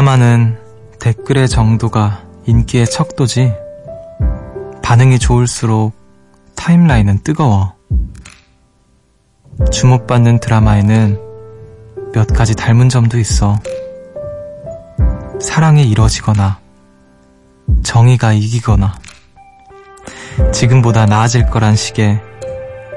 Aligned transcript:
드라마는 0.00 0.56
댓글의 0.98 1.46
정도가 1.46 2.22
인기의 2.46 2.86
척도지 2.86 3.52
반응이 4.82 5.18
좋을수록 5.18 5.92
타임라인은 6.54 7.18
뜨거워. 7.22 7.74
주목받는 9.70 10.40
드라마에는 10.40 11.20
몇 12.14 12.28
가지 12.28 12.56
닮은 12.56 12.88
점도 12.88 13.18
있어. 13.18 13.58
사랑이 15.38 15.86
이뤄지거나 15.90 16.58
정의가 17.82 18.32
이기거나 18.32 18.94
지금보다 20.50 21.04
나아질 21.04 21.50
거란 21.50 21.76
식의 21.76 22.22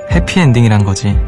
해피엔딩이란 0.10 0.86
거지. 0.86 1.20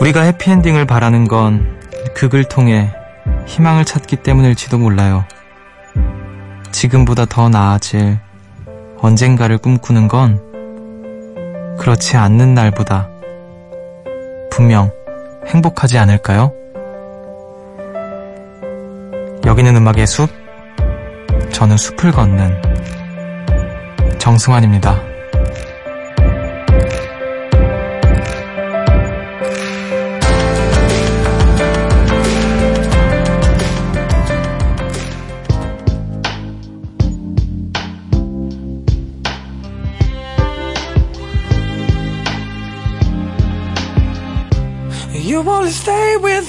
우리가 0.00 0.22
해피엔딩을 0.22 0.86
바라는 0.86 1.28
건 1.28 1.78
극을 2.14 2.44
통해 2.44 2.90
희망을 3.46 3.84
찾기 3.84 4.16
때문일지도 4.16 4.78
몰라요. 4.78 5.26
지금보다 6.72 7.26
더 7.26 7.50
나아질 7.50 8.18
언젠가를 8.98 9.58
꿈꾸는 9.58 10.08
건 10.08 10.40
그렇지 11.78 12.16
않는 12.16 12.54
날보다 12.54 13.10
분명 14.50 14.90
행복하지 15.46 15.98
않을까요? 15.98 16.52
여기는 19.44 19.76
음악의 19.76 20.06
숲, 20.06 20.30
저는 21.52 21.76
숲을 21.76 22.12
걷는 22.12 22.62
정승환입니다. 24.18 25.09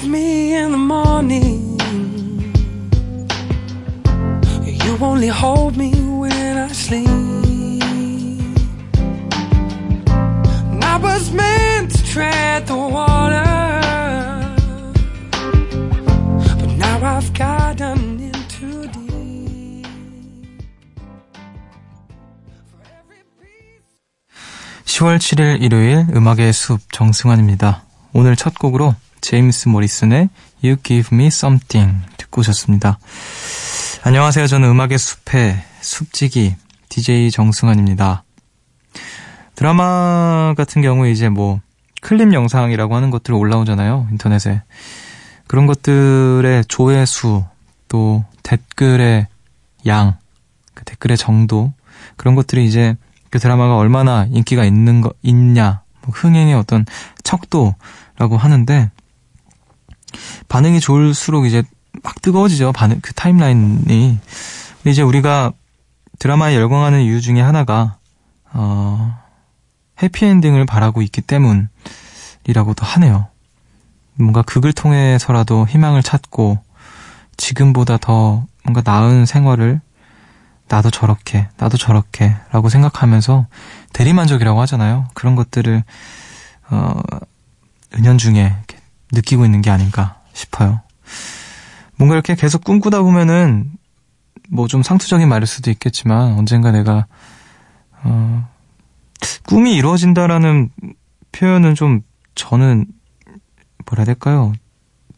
With 0.02 0.10
me 0.10 0.54
in 0.54 0.72
the 0.72 0.78
morning. 0.78 1.78
You 4.64 4.98
only 5.00 5.28
hold 5.28 5.76
me 5.76 5.92
when 5.92 6.58
I 6.58 6.68
sleep. 6.68 7.08
And 10.70 10.84
I 10.84 10.96
was 10.98 11.32
meant 11.32 11.92
to 11.92 12.04
tread 12.04 12.66
the 12.66 12.76
water. 12.76 13.44
But 16.58 16.70
now 16.78 16.98
I've 17.02 17.32
gotten 17.34 18.20
in 18.20 18.32
too 18.48 18.88
deep. 18.88 19.86
For 22.70 22.82
every 22.98 23.22
piece. 23.40 23.82
10월 24.84 25.18
7일 25.18 25.62
일요일 25.62 26.06
음악의 26.14 26.52
숲 26.52 26.92
정승환입니다. 26.92 27.82
오늘 28.12 28.36
첫 28.36 28.58
곡으로 28.58 28.94
제임스 29.22 29.68
모리슨의 29.68 30.28
You 30.62 30.76
Give 30.82 31.16
Me 31.16 31.28
Something 31.28 32.02
듣고 32.18 32.40
오셨습니다. 32.40 32.98
안녕하세요. 34.02 34.46
저는 34.48 34.68
음악의 34.68 34.98
숲의 34.98 35.62
숲지기 35.80 36.56
DJ 36.88 37.30
정승환입니다. 37.30 38.24
드라마 39.54 40.54
같은 40.56 40.82
경우에 40.82 41.12
이제 41.12 41.28
뭐 41.28 41.60
클립 42.02 42.34
영상이라고 42.34 42.96
하는 42.96 43.10
것들 43.10 43.32
올라오잖아요. 43.32 44.08
인터넷에. 44.10 44.62
그런 45.46 45.66
것들의 45.66 46.64
조회수 46.66 47.44
또 47.88 48.24
댓글의 48.42 49.28
양, 49.86 50.16
그 50.74 50.84
댓글의 50.84 51.16
정도 51.16 51.72
그런 52.16 52.34
것들이 52.34 52.66
이제 52.66 52.96
그 53.30 53.38
드라마가 53.38 53.76
얼마나 53.76 54.26
인기가 54.30 54.64
있는 54.64 55.00
거 55.00 55.12
있냐, 55.22 55.82
뭐 56.02 56.12
흥행의 56.12 56.54
어떤 56.54 56.84
척도라고 57.22 58.36
하는데 58.36 58.90
반응이 60.48 60.80
좋을수록 60.80 61.46
이제 61.46 61.62
막 62.02 62.20
뜨거워지죠. 62.22 62.72
반응 62.72 63.00
그 63.02 63.12
타임라인이. 63.14 63.84
근데 63.84 64.90
이제 64.90 65.02
우리가 65.02 65.52
드라마에 66.18 66.54
열광하는 66.56 67.02
이유 67.02 67.20
중에 67.20 67.40
하나가 67.40 67.96
어 68.52 69.18
해피엔딩을 70.02 70.66
바라고 70.66 71.02
있기 71.02 71.20
때문이라고도 71.20 72.84
하네요. 72.84 73.28
뭔가 74.14 74.42
극을 74.42 74.72
통해서라도 74.72 75.66
희망을 75.66 76.02
찾고 76.02 76.58
지금보다 77.36 77.96
더 77.96 78.46
뭔가 78.64 78.82
나은 78.84 79.26
생활을 79.26 79.80
나도 80.68 80.90
저렇게, 80.90 81.48
나도 81.58 81.76
저렇게 81.76 82.34
라고 82.50 82.68
생각하면서 82.68 83.46
대리만족이라고 83.92 84.60
하잖아요. 84.62 85.06
그런 85.12 85.36
것들을, 85.36 85.84
어, 86.70 87.00
은연중에 87.94 88.56
느끼고 89.12 89.44
있는 89.44 89.62
게 89.62 89.70
아닌가 89.70 90.20
싶어요. 90.32 90.80
뭔가 91.96 92.14
이렇게 92.14 92.34
계속 92.34 92.64
꿈꾸다 92.64 93.02
보면은 93.02 93.70
뭐 94.50 94.66
좀 94.66 94.82
상투적인 94.82 95.28
말일 95.28 95.46
수도 95.46 95.70
있겠지만 95.70 96.32
언젠가 96.34 96.72
내가, 96.72 97.06
어, 98.02 98.48
꿈이 99.44 99.74
이루어진다라는 99.74 100.70
표현은 101.32 101.74
좀 101.74 102.00
저는 102.34 102.86
뭐라 103.86 104.00
해야 104.00 104.04
될까요? 104.06 104.52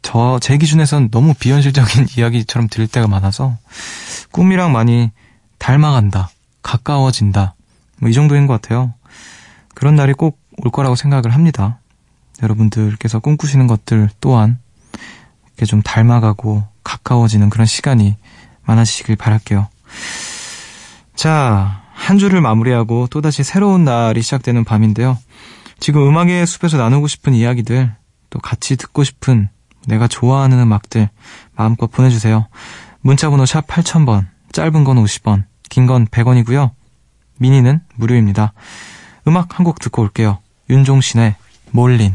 저, 0.03 0.38
제 0.41 0.59
기준에선 0.59 1.10
너무 1.10 1.34
비현실적인 1.34 2.06
이야기처럼 2.19 2.69
들릴 2.69 2.87
때가 2.88 3.09
많아서 3.09 3.56
꿈이랑 4.31 4.72
많이 4.72 5.10
닮아간다, 5.59 6.31
가까워진다, 6.62 7.54
뭐 8.00 8.10
이 8.10 8.12
정도인 8.12 8.47
것 8.47 8.60
같아요. 8.60 8.93
그런 9.75 9.94
날이 9.97 10.12
꼭 10.12 10.38
올 10.59 10.71
거라고 10.71 10.94
생각을 10.94 11.34
합니다. 11.34 11.81
여러분들께서 12.43 13.21
꿈꾸시는 13.21 13.67
것들 13.67 14.11
또한 14.21 14.59
이렇게 15.47 15.67
좀 15.67 15.83
닮아가고 15.83 16.65
가까워지는 16.83 17.50
그런 17.50 17.67
시간이 17.67 18.17
많아지시길 18.65 19.17
바랄게요. 19.17 19.69
자, 21.15 21.83
한 21.93 22.19
주를 22.19 22.41
마무리하고 22.41 23.06
또다시 23.09 23.45
새로운 23.45 23.84
날이 23.84 24.21
시작되는 24.22 24.65
밤인데요. 24.65 25.19
지금 25.78 26.06
음악의 26.06 26.47
숲에서 26.47 26.77
나누고 26.77 27.06
싶은 27.09 27.34
이야기들, 27.34 27.95
또 28.31 28.39
같이 28.41 28.77
듣고 28.77 29.05
싶은 29.05 29.49
내가 29.87 30.09
좋아하는 30.09 30.59
음악들 30.59 31.09
마음껏 31.55 31.87
보내주세요. 31.87 32.49
문자번호 33.01 33.47
샵 33.47 33.66
8000번, 33.66 34.27
짧은 34.53 34.84
건 34.84 34.97
50원, 35.05 35.45
긴 35.69 35.87
건 35.87 36.06
100원이고요. 36.06 36.71
미니는 37.39 37.81
무료입니다. 37.97 38.53
음악 39.27 39.59
한 39.59 39.65
곡 39.65 39.78
듣고 39.78 40.03
올게요. 40.03 40.39
윤종신의 40.71 41.37
몰린. 41.71 42.15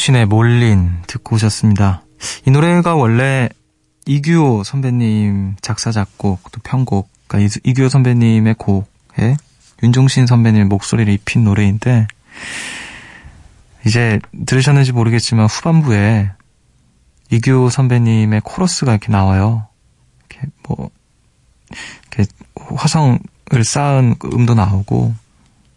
윤종신의 0.00 0.26
몰린 0.26 1.02
듣고 1.06 1.36
오셨습니다. 1.36 2.02
이 2.46 2.50
노래가 2.50 2.94
원래 2.94 3.50
이규호 4.06 4.64
선배님 4.64 5.56
작사 5.60 5.92
작곡 5.92 6.40
또 6.52 6.60
편곡 6.62 7.10
그러니까 7.28 7.54
이- 7.54 7.70
이규호 7.70 7.90
선배님의 7.90 8.54
곡에 8.54 9.36
윤종신 9.82 10.26
선배님의 10.26 10.68
목소리를 10.68 11.12
입힌 11.12 11.44
노래인데 11.44 12.06
이제 13.86 14.18
들으셨는지 14.46 14.92
모르겠지만 14.92 15.44
후반부에 15.46 16.30
이규호 17.30 17.68
선배님의 17.68 18.40
코러스가 18.42 18.92
이렇게 18.92 19.12
나와요. 19.12 19.68
이렇게 20.30 20.48
뭐 20.66 20.88
이렇게 22.10 22.24
화성을 22.74 23.64
쌓은 23.64 24.14
그 24.18 24.30
음도 24.32 24.54
나오고 24.54 25.14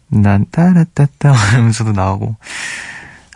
난 0.08 0.46
따라따따 0.50 1.30
하면서도 1.30 1.92
나오고 1.92 2.36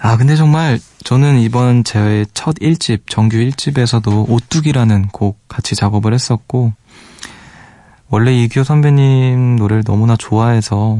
아, 0.00 0.17
근데 0.17 0.37
정말 0.37 0.79
저는 1.05 1.41
이번 1.41 1.85
제 1.85 2.25
첫 2.35 2.55
1집, 2.56 3.03
정규 3.09 3.37
1집에서도 3.39 4.29
오뚜기라는 4.29 5.09
곡 5.09 5.39
같이 5.49 5.75
작업을 5.75 6.15
했었고, 6.15 6.73
원래 8.09 8.33
이규호 8.33 8.65
선배님 8.65 9.56
노래를 9.56 9.85
너무나 9.85 10.17
좋아해서, 10.17 10.99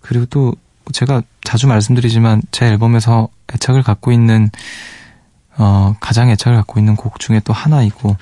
그리고 0.00 0.26
또 0.26 0.54
제가 0.92 1.22
자주 1.44 1.66
말씀드리지만 1.66 2.42
제 2.50 2.66
앨범에서 2.66 3.28
애착을 3.54 3.82
갖고 3.82 4.10
있는 4.10 4.50
어, 5.58 5.94
가장 6.00 6.30
애착을 6.30 6.56
갖고 6.56 6.78
있는 6.78 6.96
곡 6.96 7.18
중에 7.20 7.40
또 7.44 7.52
하나이고 7.52 8.16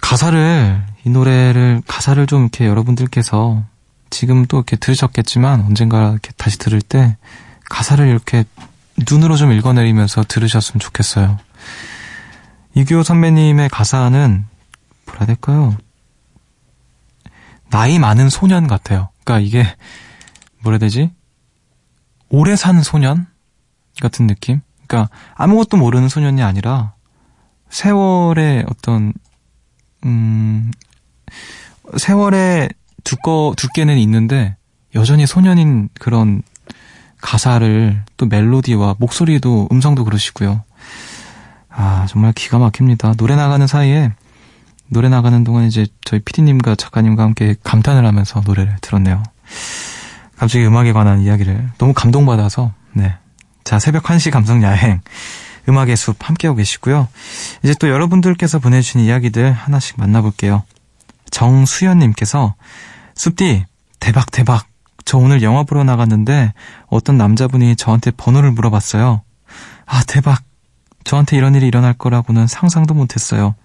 가사를 0.00 0.82
이 1.04 1.10
노래를 1.10 1.82
가사를 1.86 2.26
좀 2.26 2.42
이렇게 2.42 2.66
여러분들께서 2.66 3.62
지금 4.08 4.46
또 4.46 4.58
이렇게 4.58 4.76
들으셨겠지만 4.76 5.60
언젠가 5.62 6.10
이렇게 6.12 6.30
다시 6.36 6.58
들을 6.58 6.80
때 6.80 7.16
가사를 7.70 8.06
이렇게 8.06 8.44
눈으로 9.10 9.36
좀 9.36 9.52
읽어내리면서 9.52 10.24
들으셨으면 10.24 10.80
좋겠어요. 10.80 11.38
이규호 12.74 13.02
선배님의 13.02 13.70
가사는 13.70 14.44
뭐라 15.06 15.24
될까요? 15.24 15.76
나이 17.70 17.98
많은 17.98 18.28
소년 18.28 18.66
같아요. 18.66 19.08
그러니까 19.24 19.46
이게 19.46 19.76
뭐라 20.62 20.74
해야 20.74 20.78
되지? 20.80 21.10
오래 22.28 22.56
산 22.56 22.82
소년 22.82 23.26
같은 24.02 24.26
느낌? 24.26 24.60
그러니까 24.86 25.14
아무것도 25.34 25.76
모르는 25.76 26.08
소년이 26.08 26.42
아니라 26.42 26.94
세월의 27.70 28.66
어떤 28.68 29.12
음 30.04 30.70
세월의 31.96 32.70
두꺼 33.04 33.54
두께는 33.56 33.96
있는데 33.98 34.56
여전히 34.94 35.26
소년인 35.26 35.88
그런 35.98 36.42
가사를 37.20 38.02
또 38.16 38.26
멜로디와 38.26 38.96
목소리도 38.98 39.68
음성도 39.72 40.04
그러시고요. 40.04 40.62
아 41.68 42.06
정말 42.08 42.32
기가 42.32 42.58
막힙니다. 42.58 43.14
노래 43.14 43.36
나가는 43.36 43.66
사이에 43.66 44.12
노래 44.88 45.08
나가는 45.08 45.44
동안 45.44 45.66
이제 45.66 45.86
저희 46.04 46.20
PD님과 46.20 46.74
작가님과 46.74 47.22
함께 47.22 47.54
감탄을 47.62 48.04
하면서 48.04 48.42
노래를 48.44 48.76
들었네요. 48.80 49.22
갑자기 50.36 50.64
음악에 50.66 50.92
관한 50.92 51.20
이야기를 51.20 51.70
너무 51.78 51.92
감동받아서 51.94 52.72
네. 52.92 53.14
자, 53.62 53.78
새벽 53.78 54.04
1시 54.04 54.30
감성 54.30 54.62
야행 54.62 55.00
음악의 55.68 55.96
숲 55.96 56.16
함께하고 56.18 56.56
계시고요. 56.56 57.08
이제 57.62 57.74
또 57.78 57.88
여러분들께서 57.88 58.58
보내주신 58.58 59.00
이야기들 59.00 59.52
하나씩 59.52 59.96
만나볼게요. 59.98 60.64
정수연님께서 61.30 62.54
숲디 63.14 63.66
대박 64.00 64.30
대박 64.30 64.66
저 65.10 65.18
오늘 65.18 65.42
영화 65.42 65.64
보러 65.64 65.82
나갔는데 65.82 66.54
어떤 66.86 67.18
남자분이 67.18 67.74
저한테 67.74 68.12
번호를 68.12 68.52
물어봤어요. 68.52 69.22
아 69.84 70.02
대박 70.06 70.44
저한테 71.02 71.36
이런 71.36 71.56
일이 71.56 71.66
일어날 71.66 71.94
거라고는 71.94 72.46
상상도 72.46 72.94
못했어요. 72.94 73.56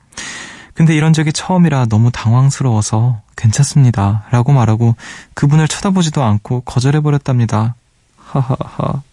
근데 0.74 0.96
이런 0.96 1.14
적이 1.14 1.34
처음이라 1.34 1.86
너무 1.86 2.10
당황스러워서 2.12 3.22
괜찮습니다. 3.36 4.26
라고 4.32 4.54
말하고 4.54 4.96
그분을 5.36 5.68
쳐다보지도 5.68 6.24
않고 6.24 6.62
거절해버렸답니다. 6.62 7.76
하하하. 8.18 9.04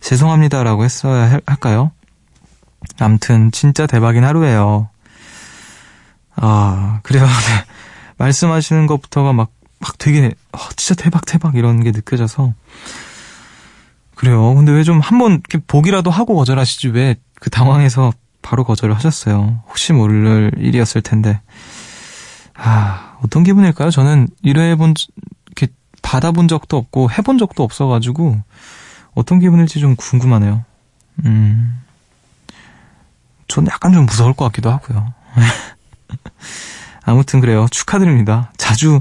죄송합니다. 0.00 0.62
라고 0.62 0.84
했어야 0.86 1.38
할까요? 1.44 1.90
암튼, 2.98 3.52
진짜 3.52 3.86
대박인 3.86 4.24
하루예요. 4.24 4.88
아, 6.34 7.00
그래요. 7.02 7.26
네. 7.28 7.64
말씀하시는 8.16 8.86
것부터가 8.86 9.34
막, 9.34 9.50
막 9.80 9.96
되게, 9.98 10.32
어, 10.52 10.58
진짜 10.76 11.00
대박, 11.02 11.24
대박 11.26 11.54
이런 11.56 11.82
게 11.82 11.92
느껴져서. 11.92 12.52
그래요. 14.14 14.54
근데 14.54 14.72
왜 14.72 14.82
좀 14.82 15.00
한번 15.00 15.40
보기라도 15.66 16.10
하고 16.10 16.34
거절하시지 16.36 16.88
왜 16.88 17.16
그 17.40 17.50
당황해서 17.50 18.12
바로 18.42 18.64
거절을 18.64 18.96
하셨어요. 18.96 19.62
혹시 19.68 19.92
모를 19.92 20.50
일이었을 20.56 21.02
텐데. 21.02 21.40
아, 22.56 23.16
어떤 23.22 23.44
기분일까요? 23.44 23.90
저는 23.92 24.26
일해본, 24.42 24.94
이렇게 25.46 25.72
받아본 26.02 26.48
적도 26.48 26.76
없고 26.76 27.12
해본 27.12 27.38
적도 27.38 27.62
없어가지고 27.62 28.42
어떤 29.14 29.38
기분일지 29.38 29.78
좀 29.78 29.94
궁금하네요. 29.94 30.64
음. 31.26 31.80
저는 33.46 33.70
약간 33.70 33.92
좀 33.92 34.04
무서울 34.06 34.32
것 34.34 34.44
같기도 34.46 34.70
하고요. 34.72 35.12
아무튼 37.04 37.40
그래요. 37.40 37.66
축하드립니다. 37.70 38.52
자주, 38.56 39.00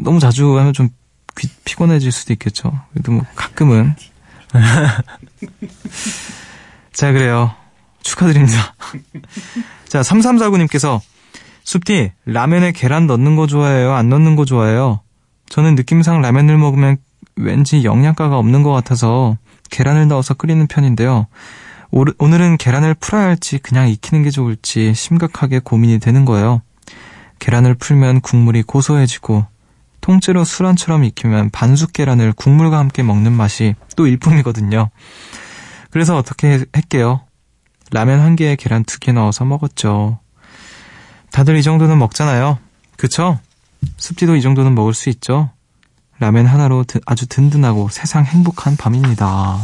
너무 0.00 0.20
자주 0.20 0.58
하면 0.58 0.72
좀 0.72 0.88
피, 1.34 1.48
피곤해질 1.64 2.12
수도 2.12 2.32
있겠죠. 2.32 2.72
그래도 2.92 3.12
뭐 3.12 3.24
가끔은. 3.34 3.94
자, 6.92 7.12
그래요. 7.12 7.54
축하드립니다. 8.02 8.74
자, 9.88 10.00
3349님께서 10.00 11.00
숲디, 11.64 12.12
라면에 12.24 12.72
계란 12.72 13.06
넣는 13.06 13.36
거 13.36 13.46
좋아해요? 13.46 13.92
안 13.92 14.08
넣는 14.08 14.36
거 14.36 14.44
좋아해요? 14.44 15.00
저는 15.48 15.74
느낌상 15.74 16.22
라면을 16.22 16.58
먹으면 16.58 16.96
왠지 17.36 17.84
영양가가 17.84 18.38
없는 18.38 18.62
것 18.62 18.72
같아서 18.72 19.36
계란을 19.70 20.08
넣어서 20.08 20.34
끓이는 20.34 20.66
편인데요. 20.68 21.26
오늘은 21.90 22.56
계란을 22.56 22.94
풀어야 22.94 23.24
할지 23.24 23.58
그냥 23.58 23.88
익히는 23.88 24.22
게 24.22 24.30
좋을지 24.30 24.94
심각하게 24.94 25.60
고민이 25.60 25.98
되는 25.98 26.24
거예요. 26.24 26.62
계란을 27.38 27.74
풀면 27.74 28.20
국물이 28.20 28.62
고소해지고 28.62 29.46
통째로 30.06 30.44
술안처럼 30.44 31.02
익히면 31.02 31.50
반숙 31.50 31.92
계란을 31.92 32.32
국물과 32.32 32.78
함께 32.78 33.02
먹는 33.02 33.32
맛이 33.32 33.74
또 33.96 34.06
일품이거든요. 34.06 34.90
그래서 35.90 36.16
어떻게 36.16 36.64
할게요? 36.72 37.22
라면 37.90 38.20
한 38.20 38.36
개에 38.36 38.54
계란 38.54 38.84
두 38.84 39.00
개 39.00 39.10
넣어서 39.10 39.44
먹었죠. 39.44 40.20
다들 41.32 41.56
이 41.56 41.62
정도는 41.64 41.98
먹잖아요. 41.98 42.58
그쵸? 42.96 43.40
습지도 43.96 44.36
이 44.36 44.42
정도는 44.42 44.76
먹을 44.76 44.94
수 44.94 45.08
있죠? 45.08 45.50
라면 46.20 46.46
하나로 46.46 46.84
아주 47.04 47.26
든든하고 47.26 47.88
세상 47.90 48.24
행복한 48.24 48.76
밤입니다. 48.76 49.58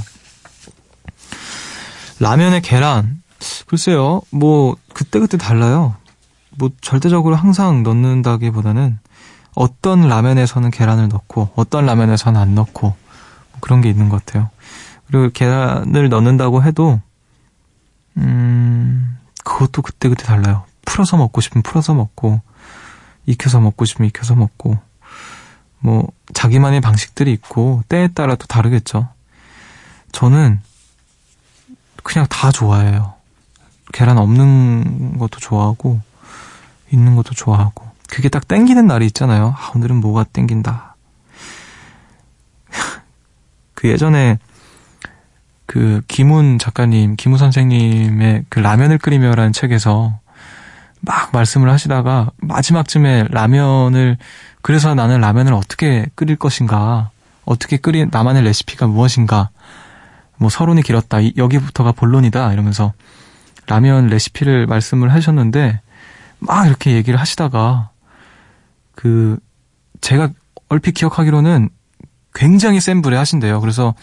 라면에 2.18 2.60
계란. 2.60 3.22
글쎄요, 3.66 4.22
뭐, 4.30 4.76
그때그때 4.92 5.36
달라요. 5.38 5.94
뭐, 6.58 6.70
절대적으로 6.80 7.36
항상 7.36 7.84
넣는다기보다는 7.84 8.98
어떤 9.54 10.08
라면에서는 10.08 10.70
계란을 10.70 11.08
넣고, 11.08 11.50
어떤 11.56 11.86
라면에서는 11.86 12.40
안 12.40 12.54
넣고, 12.54 12.88
뭐 12.88 13.60
그런 13.60 13.80
게 13.80 13.90
있는 13.90 14.08
것 14.08 14.24
같아요. 14.24 14.48
그리고 15.06 15.30
계란을 15.30 16.08
넣는다고 16.08 16.62
해도, 16.62 17.00
음, 18.16 19.18
그것도 19.44 19.82
그때 19.82 20.08
그때 20.08 20.24
달라요. 20.24 20.64
풀어서 20.84 21.16
먹고 21.16 21.40
싶으면 21.40 21.62
풀어서 21.62 21.94
먹고, 21.94 22.40
익혀서 23.26 23.60
먹고 23.60 23.84
싶으면 23.84 24.08
익혀서 24.08 24.34
먹고, 24.36 24.78
뭐, 25.80 26.08
자기만의 26.32 26.80
방식들이 26.80 27.32
있고, 27.32 27.82
때에 27.88 28.08
따라 28.08 28.36
또 28.36 28.46
다르겠죠. 28.46 29.08
저는 30.12 30.60
그냥 32.02 32.26
다 32.28 32.50
좋아해요. 32.50 33.14
계란 33.92 34.16
없는 34.16 35.18
것도 35.18 35.40
좋아하고, 35.40 36.00
있는 36.90 37.16
것도 37.16 37.34
좋아하고. 37.34 37.91
그게 38.12 38.28
딱 38.28 38.46
땡기는 38.46 38.86
날이 38.86 39.06
있잖아요. 39.06 39.54
아, 39.56 39.70
오늘은 39.74 39.96
뭐가 39.96 40.24
땡긴다. 40.24 40.96
그 43.72 43.88
예전에 43.88 44.38
그 45.64 46.02
김훈 46.08 46.58
작가님, 46.58 47.16
김훈 47.16 47.38
선생님의 47.38 48.44
그 48.50 48.58
라면을 48.58 48.98
끓이며라는 48.98 49.54
책에서 49.54 50.20
막 51.00 51.30
말씀을 51.32 51.70
하시다가 51.70 52.30
마지막쯤에 52.36 53.28
라면을 53.30 54.18
그래서 54.60 54.94
나는 54.94 55.22
라면을 55.22 55.54
어떻게 55.54 56.04
끓일 56.14 56.36
것인가, 56.36 57.08
어떻게 57.46 57.78
끓인 57.78 58.10
나만의 58.12 58.42
레시피가 58.42 58.88
무엇인가, 58.88 59.48
뭐 60.36 60.50
서론이 60.50 60.82
길었다, 60.82 61.34
여기부터가 61.38 61.92
본론이다 61.92 62.52
이러면서 62.52 62.92
라면 63.68 64.08
레시피를 64.08 64.66
말씀을 64.66 65.14
하셨는데 65.14 65.80
막 66.40 66.66
이렇게 66.66 66.92
얘기를 66.92 67.18
하시다가 67.18 67.91
그 68.94 69.38
제가 70.00 70.30
얼핏 70.68 70.92
기억하기로는 70.92 71.68
굉장히 72.34 72.80
센 72.80 73.02
불에 73.02 73.16
하신대요. 73.16 73.60
그래서 73.60 73.94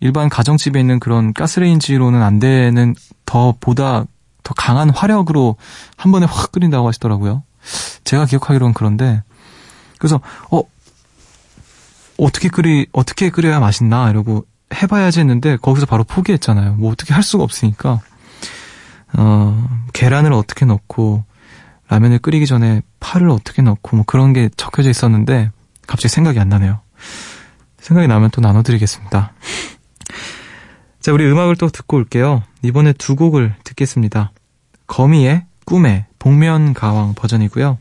일반 0.00 0.28
가정집에 0.28 0.80
있는 0.80 0.98
그런 0.98 1.32
가스레인지로는 1.32 2.22
안 2.22 2.38
되는 2.38 2.94
더 3.24 3.54
보다 3.60 4.04
더 4.42 4.54
강한 4.54 4.90
화력으로 4.90 5.56
한 5.96 6.12
번에 6.12 6.26
확 6.26 6.52
끓인다고 6.52 6.88
하시더라고요. 6.88 7.44
제가 8.04 8.26
기억하기로는 8.26 8.74
그런데 8.74 9.22
그래서 9.98 10.20
어 10.50 10.62
어떻게 12.18 12.48
끓이 12.48 12.86
어떻게 12.92 13.30
끓여야 13.30 13.60
맛있나 13.60 14.10
이러고 14.10 14.44
해봐야지 14.74 15.20
했는데 15.20 15.56
거기서 15.56 15.86
바로 15.86 16.02
포기했잖아요. 16.04 16.74
뭐 16.74 16.90
어떻게 16.90 17.14
할 17.14 17.22
수가 17.22 17.44
없으니까 17.44 18.00
어 19.16 19.68
계란을 19.92 20.32
어떻게 20.32 20.64
넣고 20.64 21.24
라면을 21.92 22.20
끓이기 22.20 22.46
전에 22.46 22.80
파를 23.00 23.28
어떻게 23.28 23.60
넣고 23.60 23.96
뭐 23.96 24.04
그런 24.06 24.32
게 24.32 24.48
적혀져 24.56 24.88
있었는데 24.88 25.50
갑자기 25.86 26.08
생각이 26.08 26.40
안 26.40 26.48
나네요. 26.48 26.80
생각이 27.80 28.08
나면 28.08 28.30
또 28.30 28.40
나눠드리겠습니다. 28.40 29.34
자, 31.00 31.12
우리 31.12 31.30
음악을 31.30 31.56
또 31.56 31.68
듣고 31.68 31.98
올게요. 31.98 32.44
이번에 32.62 32.94
두 32.94 33.14
곡을 33.14 33.56
듣겠습니다. 33.64 34.32
거미의 34.86 35.44
꿈의 35.66 36.06
복면가왕 36.18 37.12
버전이고요. 37.14 37.76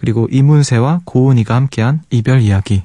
그리고 0.00 0.26
이문세와 0.32 1.02
고은이가 1.04 1.54
함께한 1.54 2.02
이별 2.10 2.40
이야기. 2.40 2.82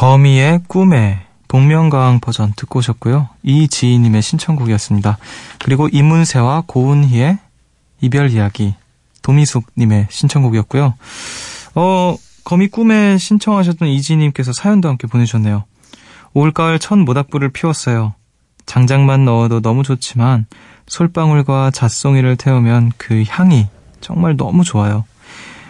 거미의 0.00 0.60
꿈에 0.66 1.26
복면가왕 1.46 2.20
버전 2.20 2.54
듣고 2.56 2.78
오셨고요. 2.78 3.28
이지희님의 3.42 4.22
신청곡이었습니다. 4.22 5.18
그리고 5.58 5.88
이문세와 5.92 6.62
고은희의 6.66 7.38
이별 8.00 8.30
이야기, 8.30 8.74
도미숙님의 9.20 10.06
신청곡이었고요. 10.08 10.94
어, 11.74 12.16
거미 12.44 12.68
꿈에 12.68 13.18
신청하셨던 13.18 13.88
이지희님께서 13.88 14.54
사연도 14.54 14.88
함께 14.88 15.06
보내주셨네요. 15.06 15.64
올가을 16.32 16.78
첫 16.78 16.96
모닥불을 16.96 17.50
피웠어요. 17.50 18.14
장작만 18.64 19.26
넣어도 19.26 19.60
너무 19.60 19.82
좋지만 19.82 20.46
솔방울과 20.86 21.72
잣송이를 21.72 22.36
태우면 22.36 22.92
그 22.96 23.22
향이 23.28 23.66
정말 24.00 24.38
너무 24.38 24.64
좋아요. 24.64 25.04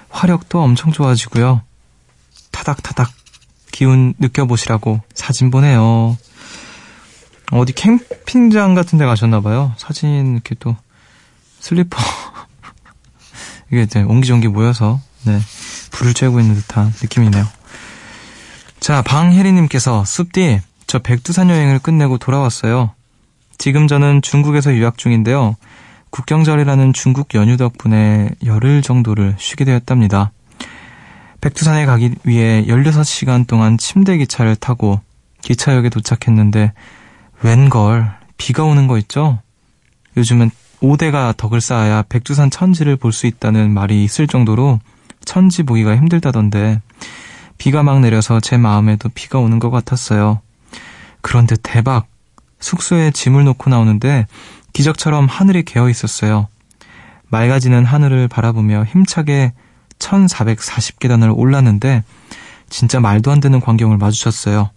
화력도 0.09 0.63
엄청 0.63 0.93
좋아지고요. 0.93 1.63
타닥타닥 2.53 3.20
기운 3.71 4.15
느껴보시라고 4.19 5.01
사진 5.15 5.51
보내요. 5.51 6.17
어디 7.53 7.73
캠핑장 7.73 8.75
같은 8.75 8.99
데 8.99 9.07
가셨나봐요. 9.07 9.75
사진 9.77 10.35
이렇게 10.35 10.55
또 10.59 10.77
슬리퍼 11.59 11.99
이게 13.71 13.83
이제 13.83 14.03
옹기종기 14.03 14.49
모여서 14.49 15.01
네 15.25 15.39
불을 15.91 16.15
쬐고 16.15 16.41
있는 16.41 16.55
듯한 16.55 16.93
느낌이네요. 17.03 17.47
자 18.79 19.03
방혜리님께서 19.03 20.05
숲디 20.05 20.61
저 20.87 20.99
백두산 20.99 21.51
여행을 21.51 21.79
끝내고 21.81 22.19
돌아왔어요. 22.19 22.93
지금 23.59 23.89
저는 23.89 24.23
중국에서 24.23 24.75
유학 24.75 24.97
중인데요. 24.97 25.57
국경절이라는 26.11 26.93
중국 26.93 27.35
연휴 27.35 27.57
덕분에 27.57 28.31
열흘 28.45 28.83
정도를 28.83 29.37
쉬게 29.39 29.65
되었답니다. 29.65 30.33
백두산에 31.41 31.87
가기 31.87 32.15
위해 32.25 32.65
16시간 32.67 33.47
동안 33.47 33.79
침대 33.79 34.19
기차를 34.19 34.57
타고 34.57 35.01
기차역에 35.43 35.89
도착했는데 35.89 36.73
웬걸 37.43 38.11
비가 38.37 38.65
오는 38.65 38.87
거 38.87 38.99
있죠? 38.99 39.39
요즘은 40.17 40.51
5대가 40.83 41.37
덕을 41.37 41.61
쌓아야 41.61 42.03
백두산 42.09 42.51
천지를 42.51 42.97
볼 42.97 43.13
수 43.13 43.27
있다는 43.27 43.73
말이 43.73 44.05
있을 44.05 44.27
정도로 44.27 44.81
천지 45.25 45.63
보기가 45.63 45.97
힘들다던데 45.97 46.81
비가 47.59 47.83
막 47.83 48.01
내려서 48.01 48.41
제 48.41 48.57
마음에도 48.57 49.09
비가 49.11 49.39
오는 49.39 49.59
것 49.59 49.71
같았어요. 49.71 50.41
그런데 51.21 51.57
대박! 51.63 52.07
숙소에 52.61 53.11
짐을 53.11 53.45
놓고 53.45 53.71
나오는데 53.71 54.27
기적처럼 54.73 55.27
하늘이 55.27 55.63
개어 55.63 55.89
있었어요. 55.89 56.49
맑아지는 57.29 57.85
하늘을 57.85 58.29
바라보며 58.29 58.85
힘차게 58.85 59.53
1440계단을 60.01 61.37
올랐는데 61.37 62.03
진짜 62.69 62.99
말도 62.99 63.31
안 63.31 63.41
되는 63.41 63.61
광경을 63.61 63.99
마주쳤어요. 63.99 64.71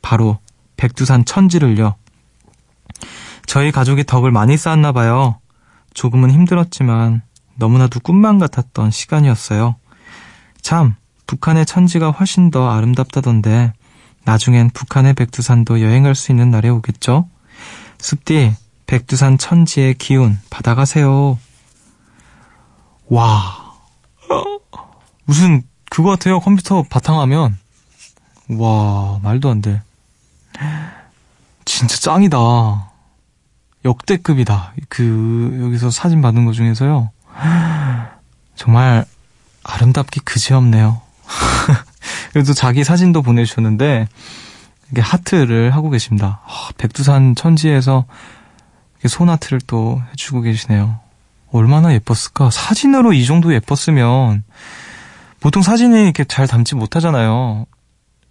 바로 0.00 0.38
백두산 0.76 1.24
천지를요. 1.24 1.96
저희 3.46 3.70
가족이 3.72 4.04
덕을 4.04 4.30
많이 4.30 4.56
쌓았나 4.56 4.92
봐요. 4.92 5.40
조금은 5.94 6.30
힘들었지만 6.30 7.22
너무나도 7.56 8.00
꿈만 8.00 8.38
같았던 8.38 8.90
시간이었어요. 8.90 9.76
참, 10.62 10.94
북한의 11.26 11.66
천지가 11.66 12.10
훨씬 12.10 12.50
더 12.50 12.70
아름답다던데 12.70 13.72
나중엔 14.24 14.70
북한의 14.70 15.14
백두산도 15.14 15.80
여행할 15.80 16.14
수 16.14 16.32
있는 16.32 16.50
날이 16.50 16.68
오겠죠? 16.68 17.28
숲디, 17.98 18.54
백두산 18.86 19.38
천지의 19.38 19.94
기운 19.94 20.38
받아가세요. 20.50 21.38
와, 23.08 23.74
무슨 25.28 25.62
그거 25.90 26.08
같아요. 26.08 26.40
컴퓨터 26.40 26.82
바탕화면. 26.82 27.58
와, 28.48 29.20
말도 29.22 29.50
안 29.50 29.60
돼. 29.60 29.82
진짜 31.66 31.96
짱이다. 31.98 32.90
역대급이다. 33.84 34.72
그 34.88 35.60
여기서 35.64 35.90
사진 35.90 36.22
받은 36.22 36.46
것 36.46 36.54
중에서요. 36.54 37.10
정말 38.56 39.04
아름답기 39.64 40.20
그지없네요. 40.20 41.02
그래도 42.32 42.54
자기 42.54 42.82
사진도 42.82 43.20
보내주셨는데 43.20 44.08
이게 44.90 45.00
하트를 45.02 45.74
하고 45.74 45.90
계십니다. 45.90 46.40
아, 46.46 46.70
백두산 46.78 47.34
천지에서 47.34 48.06
손하트를 49.06 49.60
또 49.66 50.02
해주고 50.12 50.40
계시네요. 50.40 51.00
얼마나 51.52 51.92
예뻤을까? 51.92 52.50
사진으로 52.50 53.12
이 53.12 53.26
정도 53.26 53.52
예뻤으면 53.52 54.42
보통 55.40 55.62
사진이 55.62 56.02
이렇게 56.02 56.24
잘 56.24 56.46
담지 56.46 56.74
못하잖아요. 56.74 57.66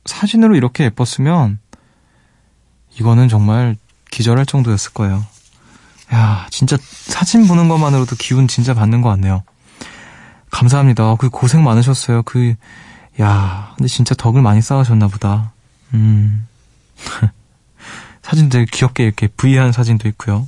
사진으로 0.05 0.55
이렇게 0.55 0.85
예뻤으면 0.85 1.59
이거는 2.99 3.29
정말 3.29 3.75
기절할 4.11 4.45
정도였을 4.45 4.93
거예요. 4.93 5.25
야, 6.13 6.47
진짜 6.49 6.77
사진 6.81 7.47
보는 7.47 7.67
것만으로도 7.67 8.15
기운 8.17 8.47
진짜 8.47 8.73
받는 8.73 9.01
것 9.01 9.09
같네요. 9.09 9.43
감사합니다. 10.49 11.15
그 11.15 11.29
고생 11.29 11.63
많으셨어요. 11.63 12.23
그, 12.23 12.55
야, 13.19 13.73
근데 13.75 13.87
진짜 13.87 14.15
덕을 14.15 14.41
많이 14.41 14.61
쌓으셨나 14.61 15.07
보다. 15.07 15.51
음. 15.93 16.47
사진 18.21 18.49
되게 18.49 18.65
귀엽게 18.65 19.03
이렇게 19.03 19.27
V한 19.27 19.71
사진도 19.71 20.07
있고요. 20.09 20.47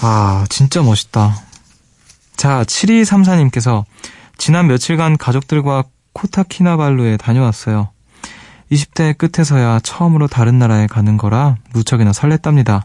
아, 0.00 0.44
진짜 0.48 0.82
멋있다. 0.82 1.36
자, 2.36 2.64
7234님께서 2.64 3.84
지난 4.36 4.66
며칠간 4.66 5.16
가족들과 5.18 5.84
코타키나발루에 6.14 7.16
다녀왔어요. 7.16 7.90
20대 8.70 9.16
끝에서야 9.16 9.80
처음으로 9.80 10.26
다른 10.28 10.58
나라에 10.58 10.86
가는 10.86 11.16
거라 11.16 11.56
무척이나 11.72 12.12
설렜답니다. 12.12 12.82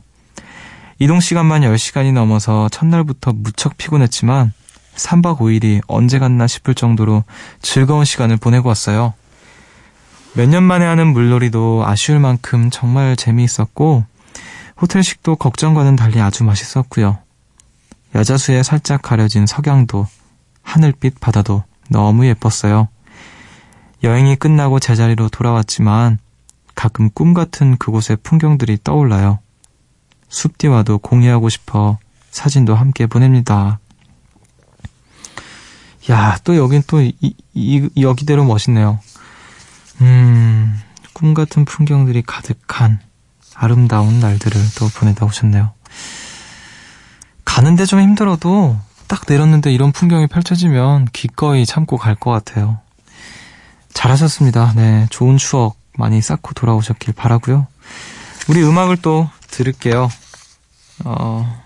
이동 1.00 1.20
시간만 1.20 1.62
10시간이 1.62 2.14
넘어서 2.14 2.70
첫날부터 2.70 3.32
무척 3.34 3.78
피곤했지만 3.78 4.52
3박 4.96 5.38
5일이 5.38 5.82
언제 5.88 6.20
갔나 6.20 6.48
싶을 6.48 6.74
정도로 6.74 7.24
즐거운 7.62 8.04
시간을 8.04 8.38
보내고 8.38 8.68
왔어요. 8.68 9.14
몇 10.34 10.48
년 10.50 10.64
만에 10.64 10.86
하는 10.86 11.08
물놀이도 11.14 11.84
아쉬울 11.86 12.20
만큼 12.20 12.70
정말 12.72 13.16
재미있었고 13.16 14.06
호텔식도 14.82 15.38
걱정과는 15.38 15.96
달리 15.96 16.20
아주 16.20 16.44
맛있었고요. 16.44 17.18
야자수에 18.16 18.64
살짝 18.64 19.02
가려진 19.02 19.46
석양도 19.46 20.08
하늘빛 20.68 21.22
바다도 21.22 21.64
너무 21.90 22.28
예뻤어요. 22.28 22.90
여행이 24.04 24.36
끝나고 24.36 24.80
제자리로 24.80 25.30
돌아왔지만 25.30 26.20
가끔 26.76 27.10
꿈 27.10 27.34
같은 27.34 27.78
그곳의 27.78 28.18
풍경들이 28.22 28.80
떠올라요. 28.84 29.40
숲디와도 30.28 30.98
공유하고 31.00 31.48
싶어 31.48 31.98
사진도 32.32 32.76
함께 32.76 33.08
보냅니다. 33.08 33.80
야, 36.12 36.38
또 36.44 36.58
여긴 36.58 36.84
또 36.86 37.02
이, 37.02 37.14
이, 37.54 37.90
여기대로 37.98 38.44
멋있네요. 38.44 39.00
음, 40.02 40.80
꿈 41.14 41.34
같은 41.34 41.64
풍경들이 41.64 42.24
가득한 42.24 43.00
아름다운 43.56 44.20
날들을 44.20 44.62
또 44.78 44.90
보내다 44.90 45.26
오셨네요. 45.26 45.72
가는데 47.46 47.86
좀 47.86 48.02
힘들어도 48.02 48.78
딱 49.08 49.22
내렸는데 49.28 49.72
이런 49.74 49.92
풍경이 49.92 50.28
펼쳐지면 50.28 51.06
기꺼이 51.14 51.66
참고 51.66 51.98
갈 51.98 52.16
것 52.16 52.32
같아요. 52.32 52.80
잘하셨습니다. 53.94 54.74
네, 54.76 55.08
좋은 55.10 55.38
추억 55.38 55.78
많이 55.98 56.22
쌓고 56.22 56.54
돌아오셨길 56.54 57.14
바라고요. 57.14 57.68
우리 58.50 58.64
음악을 58.64 58.98
또 58.98 59.30
들을게요. 59.50 60.10
어, 61.06 61.64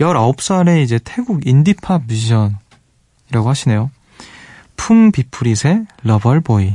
19살에 0.00 0.82
이제 0.82 0.98
태국 1.04 1.46
인디팝 1.46 2.02
뮤지션이라고 2.06 3.48
하시네요. 3.48 3.90
품 4.76 5.12
비프릿의 5.12 5.86
러벌보이. 6.02 6.74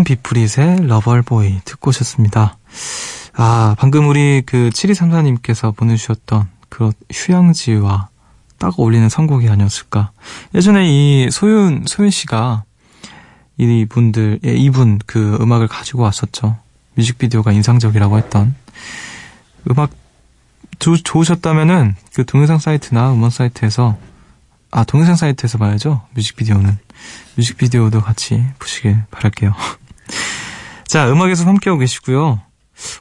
품 0.00 0.04
비푸릿의 0.04 0.86
Lover 0.86 1.32
Boy 1.32 1.60
듣고 1.64 1.90
오셨습니다. 1.90 2.56
아, 3.34 3.74
방금 3.78 4.08
우리 4.08 4.42
그 4.46 4.70
7234님께서 4.72 5.76
보내주셨던 5.76 6.48
그 6.68 6.92
휴양지와 7.12 8.08
딱 8.58 8.78
어울리는 8.78 9.08
선곡이 9.08 9.48
아니었을까. 9.48 10.12
예전에 10.54 10.86
이 10.86 11.28
소윤, 11.30 11.84
소윤 11.86 12.10
씨가 12.10 12.64
이분들, 13.58 14.40
예, 14.46 14.54
이분 14.54 14.98
그 15.04 15.36
음악을 15.40 15.68
가지고 15.68 16.02
왔었죠. 16.02 16.56
뮤직비디오가 16.94 17.52
인상적이라고 17.52 18.16
했던. 18.18 18.54
음악 19.70 19.90
조, 20.78 20.96
좋으셨다면은 20.96 21.94
그 22.14 22.24
동영상 22.24 22.58
사이트나 22.58 23.12
음원 23.12 23.30
사이트에서 23.30 23.98
아, 24.70 24.84
동영상 24.84 25.16
사이트에서 25.16 25.58
봐야죠. 25.58 26.06
뮤직비디오는. 26.14 26.78
뮤직비디오도 27.36 28.00
같이 28.00 28.44
보시길 28.58 29.02
바랄게요. 29.10 29.54
자, 30.86 31.10
음악에서 31.10 31.44
함께하고 31.46 31.78
계시고요. 31.80 32.40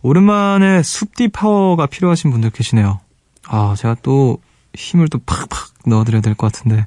오랜만에 0.01 0.83
숲디 0.83 1.29
파워가 1.29 1.85
필요하신 1.85 2.31
분들 2.31 2.49
계시네요. 2.51 2.99
아, 3.47 3.73
제가 3.77 3.95
또 4.03 4.39
힘을 4.75 5.07
또 5.09 5.19
팍팍 5.25 5.49
넣어드려야 5.85 6.21
될 6.21 6.35
것 6.35 6.51
같은데. 6.51 6.85